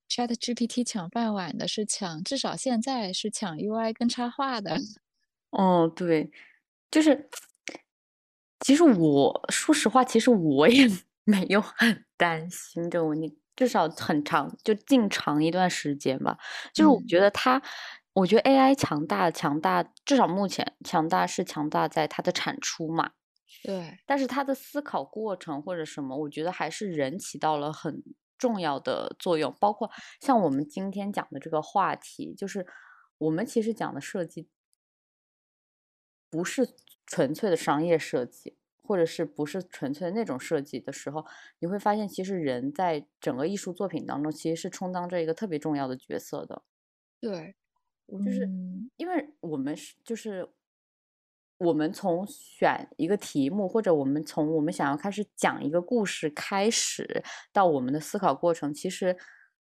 [0.09, 4.75] ChatGPT 抢饭碗的是抢，至少现在是抢 UI 跟插画的。
[5.51, 6.31] 哦，对，
[6.91, 7.29] 就是，
[8.61, 10.87] 其实我说实话，其实我也
[11.25, 16.37] 没有很担心这个问题，至少很长，就近长一段时间吧。
[16.73, 17.61] 就是我嗯觉得它，
[18.13, 23.11] 我觉得 AI 强大，强大，至少目前强大是强大在它的产出嘛。
[23.63, 28.03] 对，但是它的思考过程或者什么，我觉得还是人起到了很
[28.37, 29.55] 重要的作用。
[29.59, 29.89] 包括
[30.21, 32.65] 像我们今天讲的这个话题，就是
[33.17, 34.47] 我们其实讲的设计，
[36.35, 36.67] 不是
[37.05, 41.25] 纯粹的商业设计，或者是不是纯粹的那种设计的时候，
[41.59, 46.63] 你会发现，其实人在整个艺术作品当中，其实是充当着一个特别重要的角色的。
[47.21, 47.55] 对，
[48.05, 50.49] 就是嗯因为我们是就是
[51.57, 59.15] 我们从选一个题目，或者我们从我们想要开始讲一个故事开始，到我们的思考过程，其实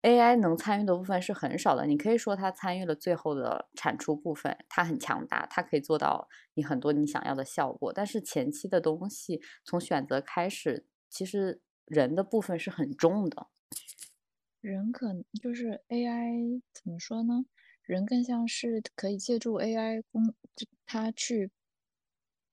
[0.04, 1.86] AI 能参与的部分是很少的。
[1.86, 7.92] 你可以说它参与了最后的产出部分，它很强大，它可以做到你很多你想要的效果。
[7.94, 13.48] 但是前期的东西，从选择开始，其实人的部分是很重的。
[14.60, 17.46] 人可能就是 AI 怎么说呢？
[17.84, 21.50] 人更像是可以借助 AI 工，就它去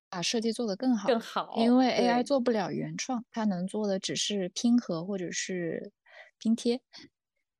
[0.08, 5.92] 把设计做得更好，更好，因为 AI 做不了原创，它能做的只是拼合或者是
[6.38, 6.80] 拼贴。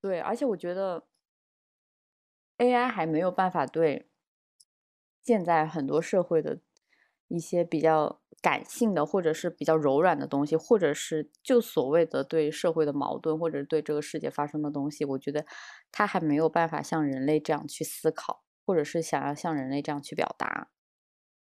[0.01, 1.07] 对，而且我觉得
[2.59, 4.11] AI 还没有办法对
[5.23, 6.61] 现在很多社会的
[7.29, 15.45] 一些比较感性的，或者是比较柔软的东西，或者是就所谓的对社会的矛盾，或者是对这个世界发生的东西，我觉得
[15.93, 20.71] 它还没有办法像人类这样去思考，或者是想要像人类这样去表达。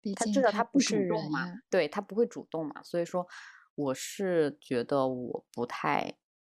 [0.01, 3.27] 毕他至竟它少他不是人嘛，对，他不会主动嘛，所以说
[3.75, 6.15] 我是觉得我不太，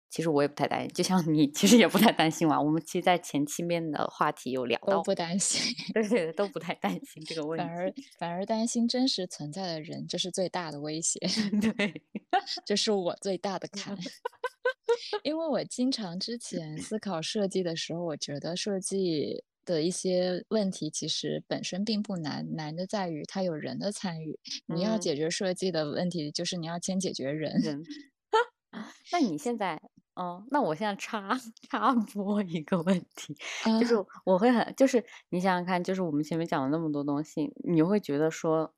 [0.10, 2.60] 其实我也不太担心，就像你其实也不太担心嘛。
[2.60, 7.94] 我们其实，在前期面的话题有聊到，都不担心，对对对，都不太担心这个问题反而。
[8.18, 11.20] 反而担心真实存在的人，这是最大的威胁，
[11.62, 12.02] 对，
[12.66, 13.98] 这是我最大的 坎。
[15.24, 24.40] 因为我经常之前思考设计的时候，我觉得设计的一些问题其实本身并不难，难的在于它有人的参与。
[24.66, 27.62] 你要嗯解决设计的问题，就是你要先解决人。
[27.62, 27.84] 人。
[29.12, 29.80] 那你现在
[30.20, 31.30] 嗯，那我现在插
[31.70, 38.74] 插播一个问题，啊，就是我会很，就是你想想看，就是我们前面讲了那么多东西，你会觉得说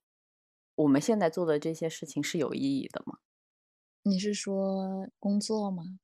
[0.75, 3.17] 我们现在做的这些事情是有意义的吗？
[4.03, 5.99] 你是说工作吗？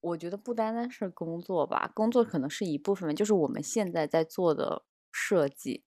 [0.00, 5.84] 我觉得不单单是工作吧，工作可能是一部分，就是我们现在在做的设计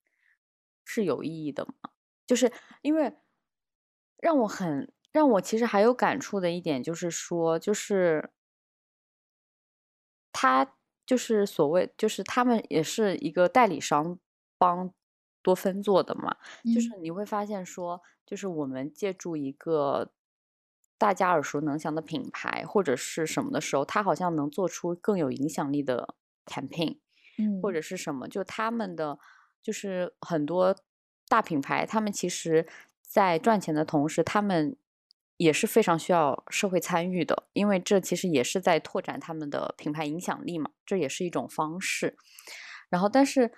[0.85, 1.89] 是有意义的吗？
[2.27, 3.15] 就是因为
[4.17, 8.31] 让我很让我其实还有感触的一点就是说，就是
[10.41, 10.73] 他
[11.05, 14.17] 就是所谓就是他们也是一个代理商
[14.57, 14.91] 帮
[15.43, 16.35] 多芬做的嘛，
[16.73, 17.03] 就是嗯。
[17.03, 20.11] 你会发现说，就是我们借助一个
[20.97, 26.15] 大家耳熟能详的品牌或者是什么的时候，他好像能做出更有影响力的
[26.47, 26.97] campaign，
[27.61, 27.73] 或嗯。
[27.73, 29.19] 者是什么，就他们的
[29.61, 30.75] 就是很多
[31.27, 32.67] 大品牌，他们其实
[33.03, 34.75] 在赚钱的同时，他们
[35.41, 42.15] 也是非常需要社会参与的，因为这其实也是在拓展他们的品牌影响力嘛，这也是一种方式。
[42.91, 43.51] 然后，但是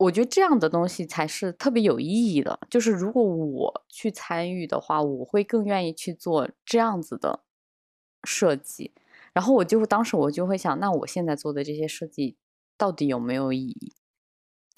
[0.00, 2.58] 我觉得这样的东西才是特别有意义的。
[2.68, 7.44] 就是如果我去参与的话，我会更愿意去做这样子的
[8.24, 8.92] 设计。
[9.32, 12.36] 然后我就当时我就会想，那我现在做的这些设计
[12.76, 13.92] 到底有没有意义？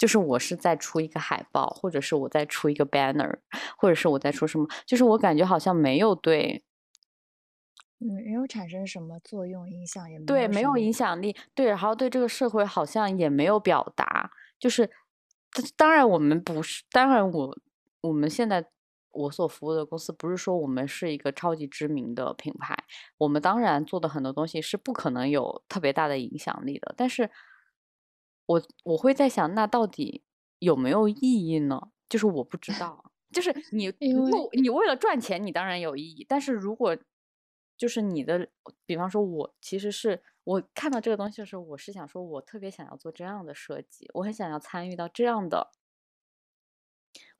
[0.03, 3.37] 就是我是在出一个海报，或者是我在出一个 banner，
[3.77, 4.67] 或者是我在出什么？
[4.85, 6.61] 就是我感觉好像没有对
[7.99, 14.91] 没有产生什么作用影响，也没有对，没有影响力，对，然后对这个社会好像也没有表达，就是，
[15.77, 17.57] 当然我们不是，当然我
[18.01, 18.65] 我们现在
[19.11, 22.75] 我所服务的公司不是说我们是一个超级知名的品牌，
[23.19, 27.31] 我们当然做的很多东西是不可能有特别大的影响力的，但是
[28.45, 30.23] 我我会在想，那到底
[30.59, 31.89] 有没有意义呢？
[32.09, 36.97] 就是我不知道，就是 你因为你为了赚钱，你当然有意义，但是如果
[37.77, 38.49] 就是你的，
[38.85, 45.71] 比方说，我其实是我看到这个东西的时候，我是想说，我特别想要做这样的设计，我很想要参与到这样的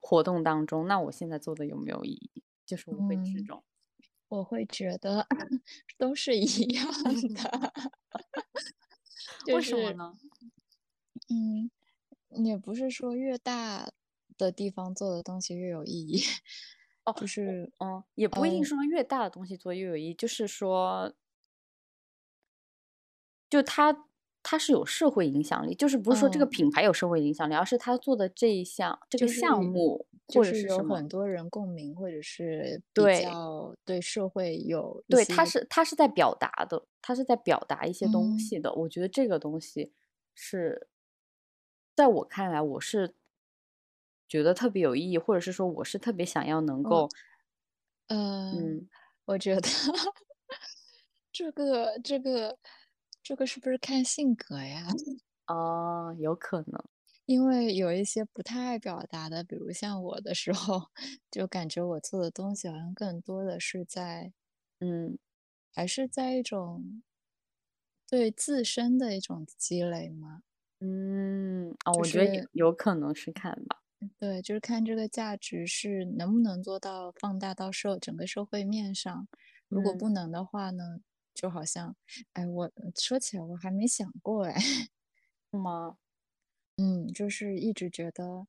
[0.00, 0.86] 活动当中。
[0.86, 2.42] 那我现在做的有没有意义？
[2.66, 3.62] 就是我会这嗯种，
[4.28, 5.26] 我会觉得
[5.98, 6.86] 都是一样
[7.34, 7.72] 的，
[9.44, 10.18] 就为什么呢？
[11.28, 11.70] 嗯，
[12.44, 13.90] 也不是说越大
[14.36, 16.22] 的地方做的东西越有意义，
[17.06, 21.14] 哦，就是嗯，也不一定嗯说越大的东西做越有意义，就是说，
[23.52, 24.06] 就它
[24.42, 30.82] 它是有社会影响力，就是不是说这个嗯，品牌有社会影响力，而是他做的这一项这个就是项目或者是有。
[30.82, 38.72] 很多人共鸣，或者是比对较对社会有一对，他是他是在表达的，他是在表达一些东嗯西的。
[38.74, 39.92] 我觉得这个东西
[40.34, 40.88] 是，
[41.96, 43.14] 在我看来，我是
[44.30, 47.12] 觉得特别有意义，或者是说我是特别想要能我够，
[48.08, 48.16] 呃，
[48.50, 48.88] 嗯，
[49.26, 49.62] 我觉得
[51.32, 52.58] 这个这个
[53.22, 54.86] 这个是不是看性格呀？
[55.48, 56.84] 哦，有可能，
[57.28, 60.90] 因为有一些不太爱表达的，比如像我的时候，
[61.30, 64.32] 就感觉我做的东西好像更多的是在，
[64.80, 65.18] 嗯
[65.72, 67.02] 还是在一种
[68.08, 70.42] 对自身的一种积累嘛。
[70.86, 73.80] 嗯，我觉得有是有可能是看吧，
[74.18, 79.28] 对，就是看这个价值是能不能做到放大到社整个社会面上。
[79.70, 81.00] 如果嗯，不能的话呢，
[81.32, 81.96] 就好像，
[82.32, 84.54] 哎，我说起来我还没想过哎。
[85.52, 85.96] 是吗？
[86.78, 88.46] 嗯，就是一直觉得，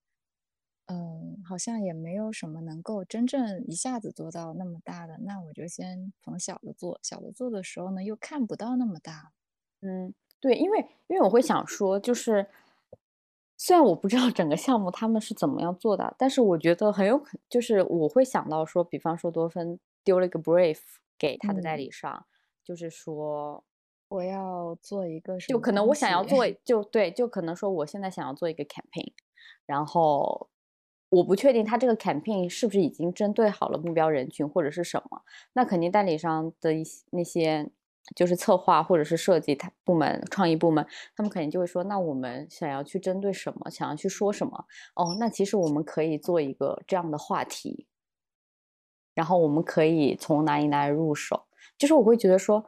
[0.87, 9.33] 嗯，好像也没有什么能够真正一下子做到那么大的，那我就先从小的做，小的做的时候呢，又看不到那么大。
[9.81, 10.13] 嗯，
[10.45, 12.45] 对，因为因为我会想说，就是
[13.57, 20.77] 虽然我不知道整个项目他们是怎么样做的，但是我觉得很有可，就是我会想到说，比方说多芬丢了一个 brief
[21.17, 22.27] 给他的代嗯，理商，
[22.63, 23.63] 就是说，
[24.07, 29.13] 我要做一个就可能我想要做，就对，就可能说我现在想要做一个 campaign，
[29.65, 30.47] 然后
[31.09, 35.23] 我不确定他这个 campaign 是不是已经针对好了目标人群或者是什么，
[35.53, 37.71] 那肯定代理商的一些那些
[38.13, 40.85] 就是策划或者是设计他部门、创意部门，
[41.15, 47.87] 他们肯定就会说，那我们想要去针对什么，想要去说什么，哦，那其实我们可以做一个这样的话题，
[49.15, 51.45] 然后我们可以从哪里哪里入手。
[51.77, 52.65] 就是我会觉得说，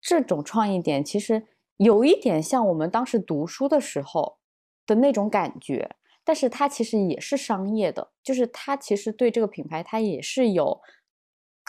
[0.00, 4.38] 这种创意点其实有一点像我们当时读书的时候
[4.86, 10.80] 的那种感觉，但是它其实也是商业的，就是它其实对这个品牌它也是有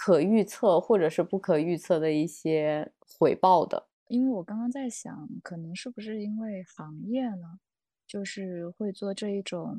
[0.04, 3.88] 可预测或者是不可预测的一些回报的。
[4.08, 7.60] 因为我刚刚在想，可能是不是因为行业呢，
[8.08, 9.78] 就是会做这一种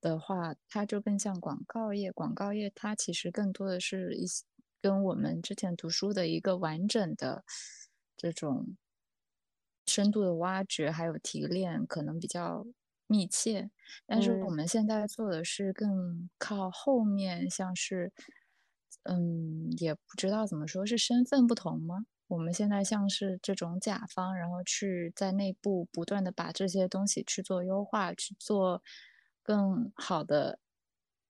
[0.00, 2.10] 的话，它就更像广告业。
[2.10, 4.44] 广告业它其实更多的是一些
[4.82, 7.44] 跟我们之前读书的一个完整的
[8.16, 8.76] 这种
[9.86, 12.66] 深度的挖掘还有提炼可能比较
[13.06, 13.70] 密切，
[14.04, 18.12] 但是我嗯们现在做的是更靠后面，像是，
[19.10, 22.04] 嗯，也不知道怎么说，是身份不同吗？
[22.28, 28.82] 我们现在像是这种甲方，然后去在内部不断的把这些东西去做优化，去做
[29.42, 30.58] 更好的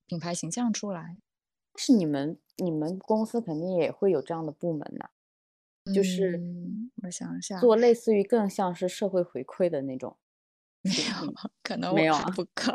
[0.06, 1.18] 品牌形象出来。
[1.76, 5.08] 是你们你们公司肯定也会有这样的部门呐，
[5.92, 10.16] 就是嗯，我想一下，做类似于更像是社会回馈的那种。
[11.62, 12.72] 可能我不高，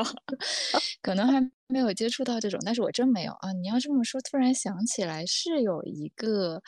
[1.02, 3.52] 可能还没有接触到这种，但是我真没有啊。
[3.54, 6.62] 你要这么说，突然想起来是有一个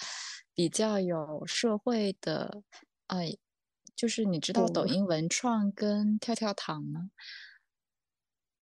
[0.54, 2.62] 比较有社会的，
[3.08, 3.38] 呃，
[3.96, 7.10] 就是你知道抖音文创跟跳跳糖吗？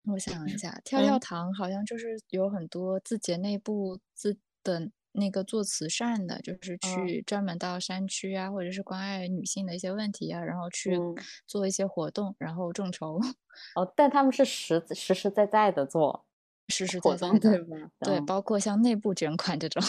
[0.08, 11.14] 我想一下，跳跳嗯糖好像就是有很多字节内部自的那个做慈善的，就是嗯去专门到山区啊，或者是关爱女性的一些问题啊，然后去嗯
[11.46, 13.18] 做一些活动，然后众筹，
[13.74, 16.24] 哦，但他们是实实实在在的做
[16.68, 17.38] 实实，在在的。
[17.38, 17.90] 对吧？
[18.00, 19.82] 对，嗯包括像内部捐款这种，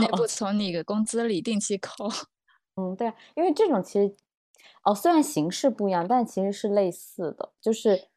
[0.00, 2.08] 内部 从你的工资里定期扣。
[2.76, 4.14] 嗯，对啊，因为这种其实，
[4.84, 8.08] 哦，虽然形式不一样，但其实是类似的，就是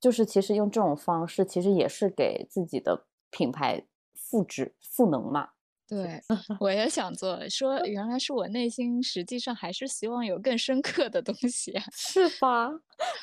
[0.00, 3.86] 就是其实用这种方式，其实也是给自己的品牌
[4.32, 5.50] 赋值赋能嘛。
[5.86, 6.22] 对，
[6.58, 11.84] 我也想做，说 原来是我内心实际上还是希望有更深刻的东西啊。
[11.92, 12.70] 是吧？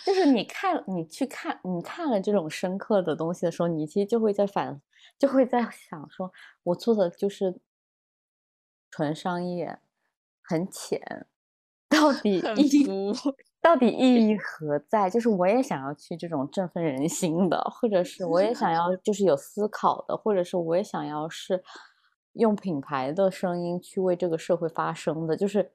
[0.06, 4.80] 就是你看，你去看，你看了这种深刻的东西的时候，你其实就会在反，
[5.18, 6.32] 就会在想说，
[6.62, 7.60] 我做的就是
[8.92, 9.80] 纯商业，
[10.44, 11.26] 很浅，
[11.90, 13.32] 到底很意义浮
[13.62, 15.10] 到底意义何在？
[15.10, 21.62] 就是我也想要去这种振奋人心的，或者是我也想要 就是有思考的，或者是我也想要是
[22.34, 25.72] 用品牌的声音去为这个社会发声的，就是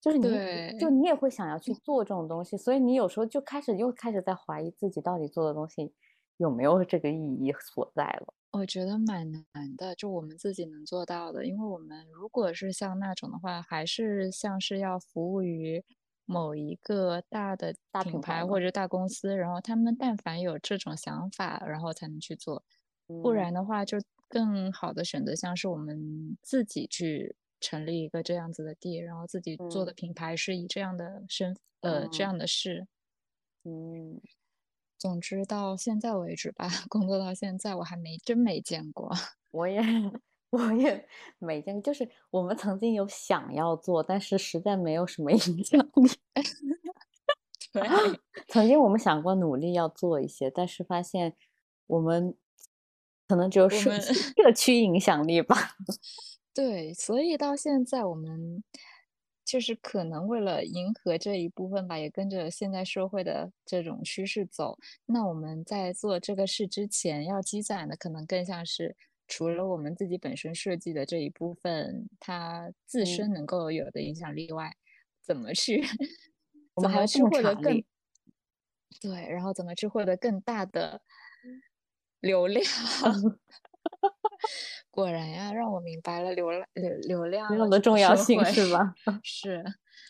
[0.00, 5.92] 就是你就你也会想要去做这种东西，所以你有时候就开始又开始在怀疑自己到底做的东西
[6.38, 8.34] 有没有这个意义所在了。
[8.52, 9.44] 我觉得蛮难
[9.76, 15.84] 的，就我们自己能做到的，因为我们如果是像那种的话，还是像是要服务于
[16.26, 22.64] 某一个大的大品品牌或者大公司，然后他们但凡有这种想法，然后才能去做，
[23.20, 23.46] 不嗯。
[23.46, 23.98] 然的话，就
[24.28, 29.94] 更好的选择像是我们自己去成立一个这样子的地，然后自己做的嗯。
[29.94, 32.26] 品牌是以这样的身呃这嗯。
[32.26, 32.86] 样的事。
[33.64, 34.20] 嗯，
[34.98, 39.10] 总之到现在为止吧，工作到现在我还没真没见过。
[39.54, 39.80] 我也
[40.50, 41.06] 我也
[41.38, 46.10] 没见，就是我们曾经有想要做，但是实在没有什么 影响力。
[47.72, 47.82] 对，
[48.48, 51.34] 曾经我们想过努力要做一些，但是发现
[51.86, 52.34] 我们
[53.28, 55.76] 可能只有社社区影响力吧。
[56.54, 58.64] 对，所以到现在我们
[59.44, 64.78] 就是可能为了迎合这一部分吧，也跟着现在社会的这种趋势走。
[65.04, 68.96] 那我们在做这个事之前，要积攒的可能更像是
[69.28, 74.70] 除了我们自己本身设计的这一部分，它自嗯身能够有的影响力外，
[75.22, 75.82] 怎么去
[76.74, 77.84] 我们还有怎么去获得更
[79.00, 81.00] 对，然后怎么去获得更大的
[82.20, 82.64] 流量？
[84.90, 88.94] 果然呀，让我明白了流量流流量流量的重要性是吧？
[89.22, 89.62] 是，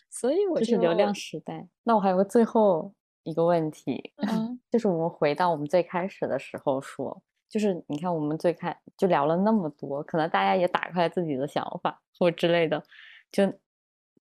[0.09, 1.67] 所以我就是流量时代。
[1.83, 2.93] 那我还有个最后
[3.23, 12.83] 一个问题，嗯就是我们回到我们最开始的时候说，就是你看我们最开就聊了那么多，可能大家也打开了自己的想法或之类的。
[13.31, 13.53] 就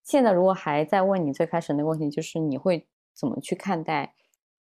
[0.03, 4.15] 现在如果还在问你最开始那个问题，就是你会怎么去看待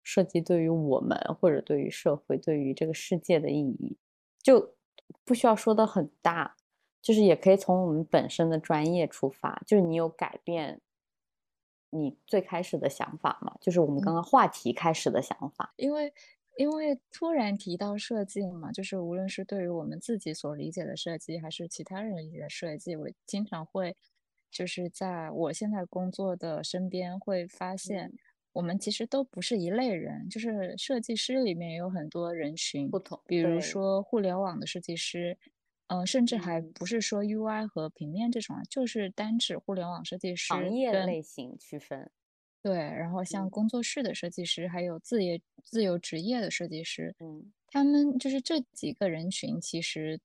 [0.03, 3.97] 设计对于我们或者对于社会、对于这个世界的意义？
[4.41, 4.75] 就
[5.23, 6.55] 不需要说的很大，
[7.01, 10.81] 就是也可以从我们本身的专业出发，就是你有改变
[11.89, 13.55] 你最开始的想法吗？
[13.59, 15.73] 就是我们刚嗯刚话题开始的想法。
[15.77, 16.13] 因为
[16.57, 23.95] 因为突然提到设计嘛，就是无论是对于我们自己所理解的设计，还是其他人理解的设计，我经常会
[24.51, 28.17] 就是在我现在工作的身边会发现，嗯。
[28.53, 35.37] 我们其实都不是一类人，就是设计师里面有很多人群，不同比如说互联网的设计师。
[35.87, 36.73] 嗯、甚至还嗯。
[36.73, 42.11] 不是说 UI 和平面这种啊，就是单指互联网设计师行业跟类型区分，
[42.65, 50.19] 对，然后像嗯工作室的设计师，还有自业自由职业的设计师，嗯他们就是这几个人群，其实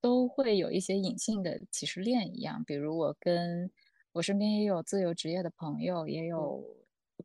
[0.00, 2.64] 都会有一些隐性的歧视链一样。
[2.64, 3.70] 比如我跟
[4.12, 6.64] 我身边也有自由职业的朋友，也有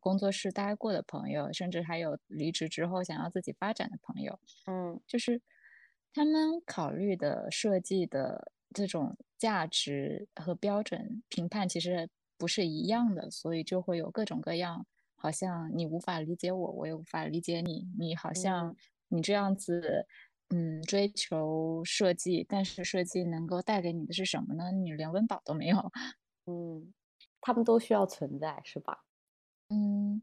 [0.00, 4.38] 工作室待过的朋友，甚至还有离职之后想要自己发展的朋友。
[4.66, 5.40] 嗯就是
[6.12, 14.86] 他们考虑的设计的这种价值和标准评判其实不是一样的，所以就会有各种各样，
[15.16, 18.74] 好像你无法理解我，我也无法理解你，你好像
[19.08, 20.06] 你这样子，
[20.50, 24.72] 嗯，追求设计，但是设计能够带给你的是什么呢？
[24.72, 25.76] 你连温饱都没有，
[26.46, 26.92] 嗯，
[27.40, 29.04] 他们都需要存在，是吧？
[29.70, 30.22] 嗯，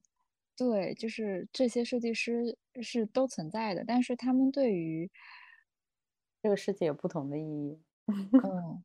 [0.56, 5.12] 对，就是这些设计师是都存在的，但是他们对于
[6.42, 7.80] 这个世界有不同的意义。
[8.44, 8.84] 嗯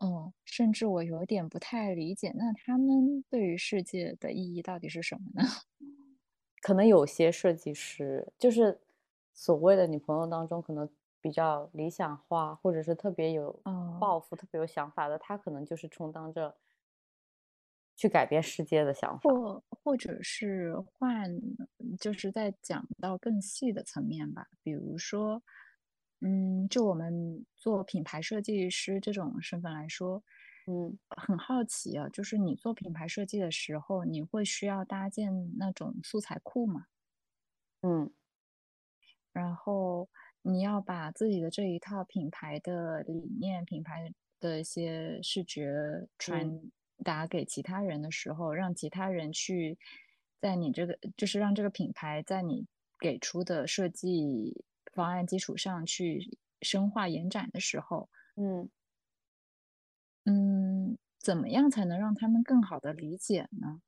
[0.00, 5.42] 嗯，甚至我有点不太理解，那他们对于世界的意义到底是什么呢？
[6.62, 8.80] 可能有些设计师就是
[9.32, 10.88] 所谓的你朋友当中，可能
[11.20, 16.56] 比较理想化，或者是特别有哦抱负、特别有想法的，他可能就是充当着
[17.96, 19.30] 去改变世界的想法。
[19.30, 21.30] 或或者是换，
[22.00, 25.42] 就是在讲到更细的层面吧，比如说，
[26.22, 30.22] 嗯，就我们做品牌设计师这种身份来说，
[30.66, 30.98] 嗯。
[31.10, 36.86] 很好奇啊，就是你做品牌设计的时候，你会需要搭建那种素材库吗？
[37.82, 38.10] 嗯。
[39.32, 40.08] 然后
[40.42, 46.70] 你要把自己的这一套品牌的理念、品牌的一些视觉传
[47.04, 49.78] 达给其他人的时候，让其他人去
[50.40, 52.66] 在你这个，就是让这个品牌在你
[52.98, 54.64] 给出的设计
[54.96, 58.68] 方案基础上去深化延展的时候，嗯
[60.24, 63.80] 嗯，怎么样才能让他们更好的理解呢？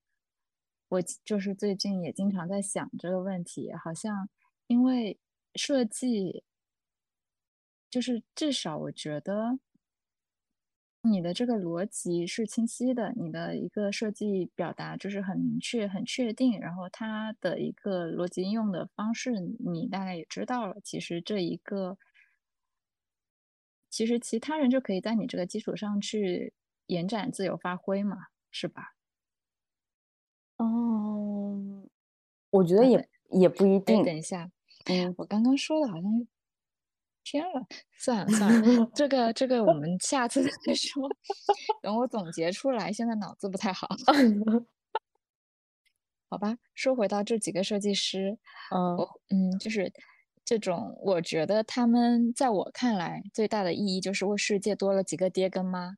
[0.89, 4.29] 我就是最近也经常在想这个问题，好像
[4.69, 5.19] 因为
[5.55, 6.45] 设计，
[7.91, 9.59] 就是至少我觉得
[11.05, 20.77] 你的这个逻辑是清晰的，你的一个设计表达就是很明确、很确定，然后它的一个逻辑应用的方式你大概也知道了。
[20.83, 21.97] 其实这一个，
[23.91, 26.53] 其实其他人就可以在你这个基础上去
[26.87, 28.95] 延展、自由发挥嘛，是吧？
[30.61, 31.89] 嗯，
[32.51, 34.05] 我觉得啊也也不一哎，定。
[34.05, 34.51] 等一下，
[34.87, 36.27] 嗯我刚刚说的好像
[37.31, 37.67] 偏了，
[37.99, 41.09] 算了算了， 这个这个我们下次再说。
[41.83, 43.87] 等我总结出来，现在脑子不太好，
[46.31, 46.57] 好吧？
[46.75, 48.39] 说回到这几个设计师，
[48.75, 49.93] 嗯我嗯，就是
[50.45, 55.97] 这种，我觉得他们在我看来最大的意义就是为世界多了几个爹跟妈。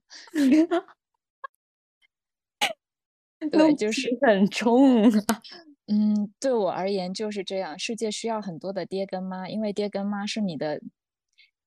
[3.50, 5.40] 对，就是很重啊。
[5.86, 7.76] 嗯，对我而言就是这样。
[7.78, 10.80] 世界需要很多的爹跟妈，因为爹跟妈是你的，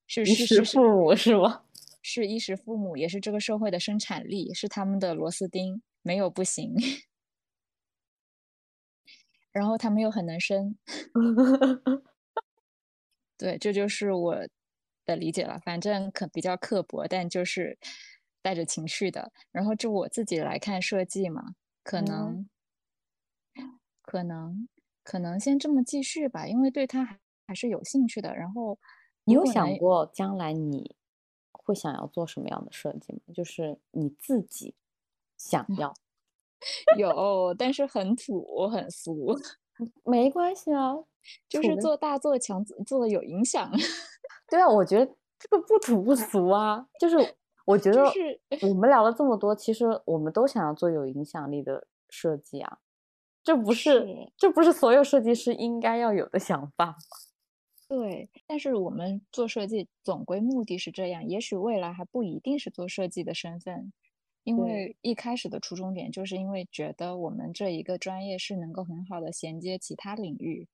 [0.08, 1.64] 是衣食父母是吗？
[2.02, 6.74] 是衣食父母，也是这个社会的生产力，是他们的螺丝钉，没有不行。
[9.52, 10.76] 然后他们又很能生，
[13.38, 14.36] 对，这就是我
[15.06, 15.58] 的理解了。
[15.60, 17.78] 反正可比较刻薄，但就是
[18.42, 19.32] 带着情绪的。
[19.52, 21.42] 然后就我自己来看设计嘛，
[21.84, 22.48] 可嗯能，
[24.02, 24.68] 可能，
[25.02, 28.34] 可能先这么继续吧，因为对他还还是有兴趣的。
[28.36, 28.78] 然后
[29.24, 30.94] 你有想过将来你
[31.52, 33.20] 会想要做什么样的设计吗？
[33.34, 34.74] 就是你自己
[35.36, 35.94] 想要，
[36.98, 39.34] 有，但是很土很俗，
[40.04, 40.94] 没关系啊。
[41.48, 43.70] 就是做大做强做的有影响。
[44.50, 46.86] 对啊，我觉得这个不土不俗啊。
[47.00, 47.16] 就是
[47.64, 52.78] 我觉得是我们聊了这么多，其实我们都想要做有影响力的设计啊。
[53.42, 56.94] 这不是是这不是所有设计师应该要有的想法吗？
[57.94, 63.92] 对，但是我们做设计总归目的是这样，也许未来还不一定是做设计的身份，
[64.42, 70.66] 因为一开始的初衷点就是因为觉得我们这一个专业是能够很好的衔接其他领域，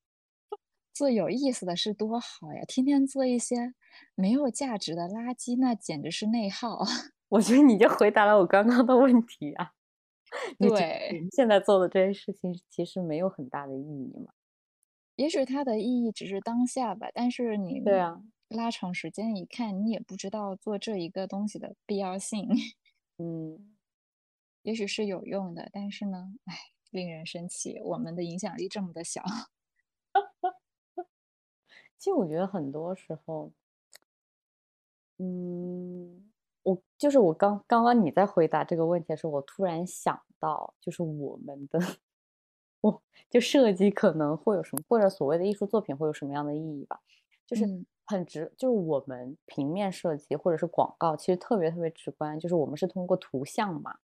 [0.95, 2.63] 做有意思的事多好呀！
[2.67, 3.75] 天天做一些
[4.15, 6.83] 没有价值的垃圾，那简直是内耗。
[7.29, 9.73] 我觉得你就回答了我刚刚的问题啊。
[10.59, 14.33] 对现在做的这些事情其实没有很大的意义嘛？
[15.21, 22.49] 也许它的意义只是当下吧，但是你对啊，拉长时间一看，你也不知道做这一个东西的必要性。
[23.19, 23.77] 嗯，
[24.63, 26.55] 也许是有用的，但是呢，唉，
[26.91, 29.23] 令人生气，我们的影响力这么的小。
[31.99, 33.53] 其实我觉得很多时候，
[35.19, 41.79] 嗯，我就是我刚刚刚你在回答这个问题的时候，我突然想到，就是我们的，
[42.81, 47.01] 我 就设计可能会有什么，或者所谓的艺术作品会有什么样的意义吧，
[47.47, 47.87] 就是嗯。
[48.07, 53.99] 很直，就是我们平面设计或者是广告，其实特别特别直观，就是我们是通过图像嘛，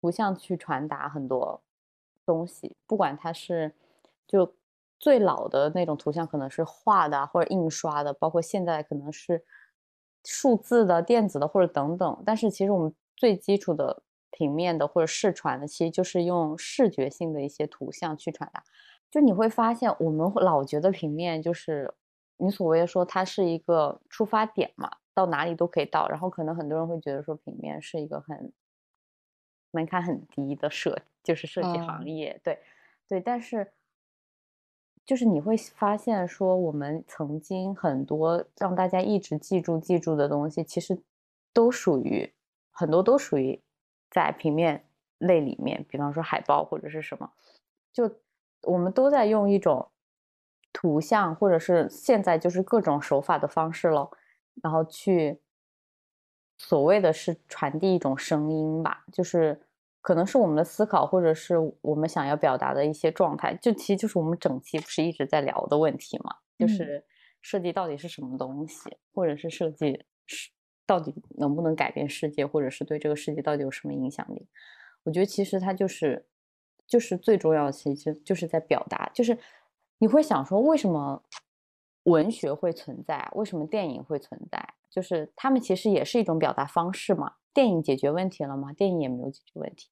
[0.00, 1.62] 图像去传达很多
[2.26, 3.72] 东西，不管它是
[4.26, 4.56] 就
[4.98, 9.44] 最老的那种图像可能是画的啊或者印刷的，包括现在可能是
[10.24, 14.02] 数字的、电子的或者等等，但是其实我们最基础的
[14.32, 18.64] 平面的或者视传的，其实就是用视觉性的一些图像去传达。
[19.08, 21.94] 就你会发现，我们老觉得平面就是
[22.38, 26.08] 你所谓的说它是一个出发点嘛，到哪里都可以到。
[26.08, 28.52] 然后可能很多人会觉得说平面是一个很
[29.70, 32.40] 门槛很低的设，就是设计行业。
[32.42, 32.58] 对，
[33.08, 33.72] 对，但是。
[35.04, 40.96] 就是你会发现，说我们曾经很多让大家一直记住记住的东西，其实
[41.52, 42.32] 都属于
[42.70, 43.60] 很多都属于
[44.12, 44.86] 在平面
[45.18, 47.28] 类里面，比方说海报或者是什么，
[47.92, 48.08] 就
[48.62, 49.90] 我们都在用一种
[50.72, 54.08] 图像，或者是现在就是各种手法的方式了，
[54.62, 55.40] 然后去
[56.56, 59.60] 所谓的是传递一种声音吧，就是。
[60.04, 66.34] 可能是我们的思考，或者是我们想要表达的一些状态，就其实就是我们整期不是一直在聊的问题嘛？
[66.58, 67.06] 就是
[67.40, 70.50] 设计到底是什么东西，或者是设计是
[70.86, 74.46] 到底能不能改变世界，或者是对这个世界到底有什么影响力？
[75.04, 76.26] 我觉得其实它就是
[76.86, 79.10] 就是最重要的，其实就是在表达。
[79.14, 79.38] 就是
[79.98, 81.22] 你会想说，为什么
[82.04, 83.28] 文学会存在？
[83.34, 84.74] 为什么电影会存在？
[84.90, 87.34] 就是他们其实也是一种表达方式嘛。
[87.54, 88.72] 电影解决问题了吗？
[88.72, 89.88] 电影也没有解决问题。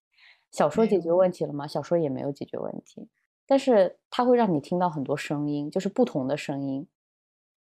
[0.51, 1.66] 小说解决问题了吗？
[1.66, 3.09] 小说也没有解决问题。
[3.47, 6.86] 但是它会让你听到很多声音，就是不同的声音。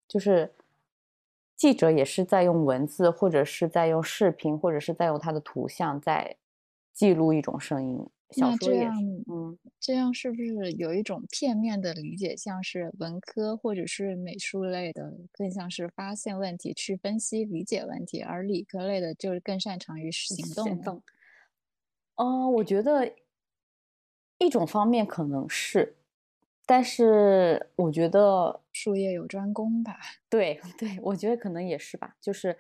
[0.08, 0.54] 就是
[1.62, 6.36] 记者也是在用文字，或者是在用视频，或者是在用他的图像在
[6.92, 8.04] 记录一种声音。
[8.36, 8.92] 那这样，
[9.30, 20.44] 嗯，这样是不是有一种片面的理解，像是文科或者是美术类的，更像是发现问题、去分析、理解问题，而理科类的就是更擅长于行
[20.84, 21.04] 动？
[22.16, 23.14] 嗯，我觉得
[24.40, 25.96] 一种方面可能是，
[26.66, 30.00] 但是我觉得术业有专攻吧。
[30.30, 32.16] 对 对，我觉得可能也是吧。
[32.22, 32.58] 就是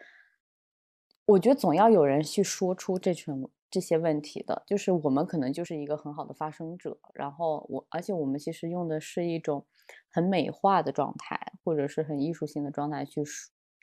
[1.26, 3.48] 我觉得总要有人去说出这群。
[3.74, 9.66] 这些问题的，就是我们可能就是一个很好的发声者，然后我，而且我们其实用的是一种
[10.10, 13.24] 很美化的状态，或者是很艺术性的状态去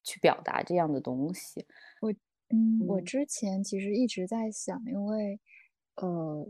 [0.05, 1.67] 去表达这样的东西。
[2.03, 2.13] 我，
[2.51, 5.41] 嗯，我之前其实一直在想，因为，
[5.95, 6.47] 呃，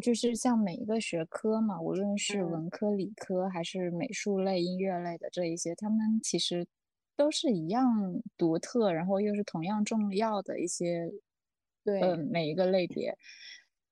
[0.00, 6.66] 就是像每一个学科嘛，无论是文科、理科还是美术类、音乐类的这一些，他们其实
[7.16, 11.12] 都是一样独特，然后又是同样重要的一些。
[11.84, 13.18] 对，嗯，每一个类别，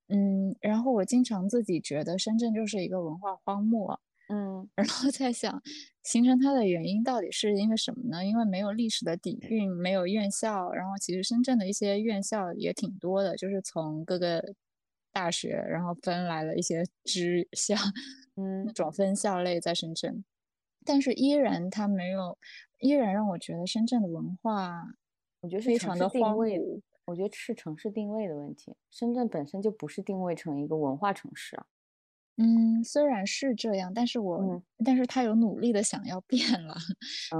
[0.07, 5.61] 嗯，然后我经常自己觉得深圳就是一个文化荒漠，嗯， 然后在想，
[6.05, 8.25] 形成它的原因到底是因为什么呢？
[8.25, 14.55] 因为没有历史的底蕴，没有院校，然后其实深圳的一些院校也挺多的，就是从各个
[15.13, 17.75] 大学然后分来了一些支校，
[18.37, 20.25] 嗯，那种分校类在深圳，
[20.85, 22.39] 但是依然它没有，
[22.79, 24.83] 依然让我觉得深圳的文化，
[25.41, 26.81] 我觉得非常的荒芜。
[27.07, 31.67] 我觉得是城市定位的问题，深圳本身就不是定位成一个文化城市啊。
[32.43, 36.75] 嗯，虽然是这样，但是我，但是他有努力的想要变了，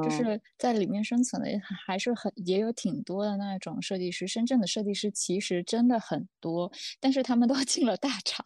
[0.05, 1.49] 就是在里面生存的
[1.87, 4.27] 还是很也有挺多的那种设计师。
[4.27, 6.71] 深圳的设计师其实真的很多，
[7.01, 8.45] 但是他们都 进了大厂。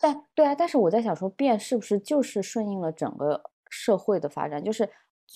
[0.00, 3.40] 但对啊，但是我在想说，变是不是就是顺应了整个
[3.70, 4.62] 社会的发展？
[4.64, 4.90] 就是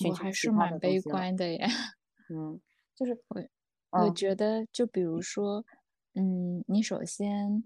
[0.09, 1.68] 我还是蛮悲观的呀。
[2.30, 2.61] 嗯，
[2.96, 3.42] 就是我。
[3.90, 5.64] 我觉得，就比如说，
[6.14, 7.64] 嗯，你首先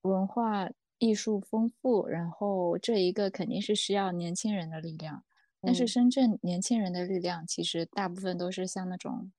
[0.00, 0.66] 文化
[1.00, 5.24] 艺术丰富，然后这一个肯定是需要年轻人的力量。
[5.60, 9.32] 但是深圳年轻人的力量其实大部分都是像那种，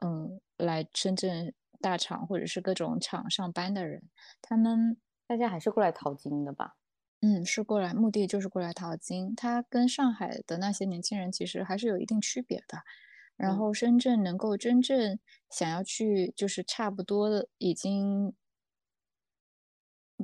[0.00, 4.02] 嗯，来深圳大厂或者是各种厂上班的人，
[4.42, 6.76] 他们大家还是过来淘金的吧？
[7.22, 9.34] 嗯，是过来，目的就是过来淘金。
[9.34, 12.82] 他跟上海的那些年轻人其实还是有一定区别的。
[13.36, 15.18] 然后深圳能够真正
[15.50, 18.32] 想要去，就是差不多的已经，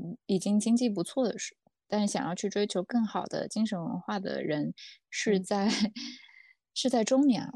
[0.02, 4.72] 嗯，已经经济不错的时候，但是想要去追求更好的精神文化的人，
[5.10, 5.68] 是在
[6.72, 7.52] 是在中年了。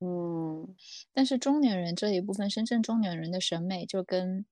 [0.00, 0.74] 嗯，
[1.12, 4.46] 但是中年人这一部分，深圳中年人的审美就跟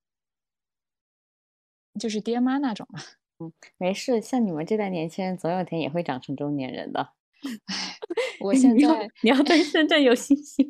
[1.99, 3.01] 就是爹妈那种嘛。
[3.39, 7.13] 嗯，没事，像你们这代年轻人，总有一天也会长成中年人的。
[7.65, 7.97] 唉，
[8.41, 10.69] 我现 在你要对深圳有信心。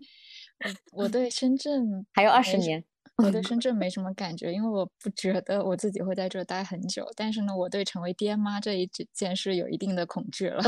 [0.92, 2.84] 我对深圳还有二十年，
[3.24, 7.06] 我对深圳没什么感觉，因为我不觉得我自己会在这待很久。
[7.16, 10.62] 但是呢，我对成为爹妈这一件事有一定的恐惧了。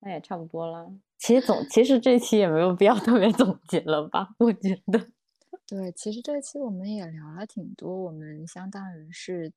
[0.00, 0.90] 那也差不多了。
[1.18, 4.28] 其实总，其实这期也没有必要特别总结了吧？
[4.38, 5.06] 我觉得。
[5.66, 9.52] 对，其实这期我们也聊了挺多，我们相当于是，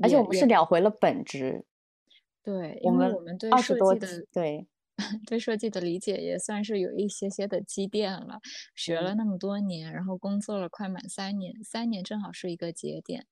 [0.00, 1.64] 而且我们是聊回了本质。
[2.44, 4.66] 对，因为我们对二十多的对。
[5.26, 8.40] 对设计的理解也算是有一些些的积淀了。
[8.74, 13.26] 学了嗯那么多年，然后工作了快满三年，三年正好是一个节点。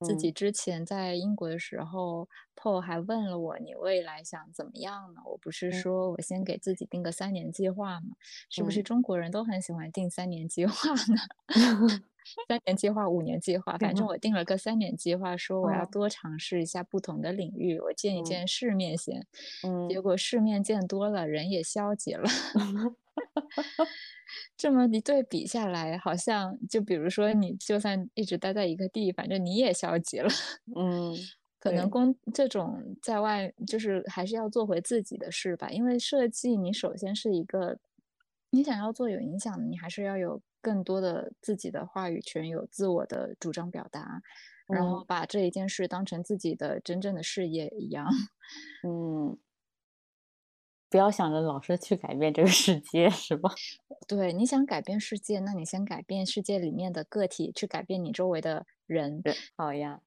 [0.00, 8.16] 自己嗯之前在英国的时候，Paul 还问了我：“你未来想怎么样呢？”我不是嗯说我先给自己定个三年计划吗？
[8.50, 11.16] 是不是嗯中国人都很喜欢定三年计划呢？
[12.48, 19.26] 三年计划、五年计划，反正我定了个三年计划，说我要嗯多尝试一下不同的领域，我见一嗯见世面先。
[19.62, 22.24] 嗯结嗯果世面见多了，人也消极了。
[24.56, 30.28] 这么一对比下来，好像就比如说，你就算一直待在一个地，反正你也消极了。
[30.74, 31.14] 嗯，
[31.60, 35.68] 可能工这种在外，就是还是要做回自己的事吧。
[35.70, 37.78] 因为设计，你首先是一个，
[38.50, 44.22] 你想要做有影响的，你还是要有更多的自己的话语权，有自我的主张表达，
[44.68, 48.06] 然后嗯把这一件事当成自己的真正的事业一样。
[48.86, 49.36] 嗯，
[50.88, 53.50] 不要想着老是去改变这个世界，是吧？
[54.06, 59.20] 对，你想改变世界，那你先改变世界里面的个体，去改变你周围的人。
[59.20, 60.00] 对，好呀，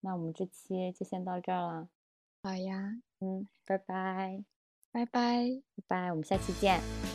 [0.00, 1.88] 那我们这期就先到这儿了。
[2.42, 4.44] 好呀，嗯，拜拜，
[4.92, 5.62] 拜拜。
[5.76, 7.13] 拜拜，我们下期见。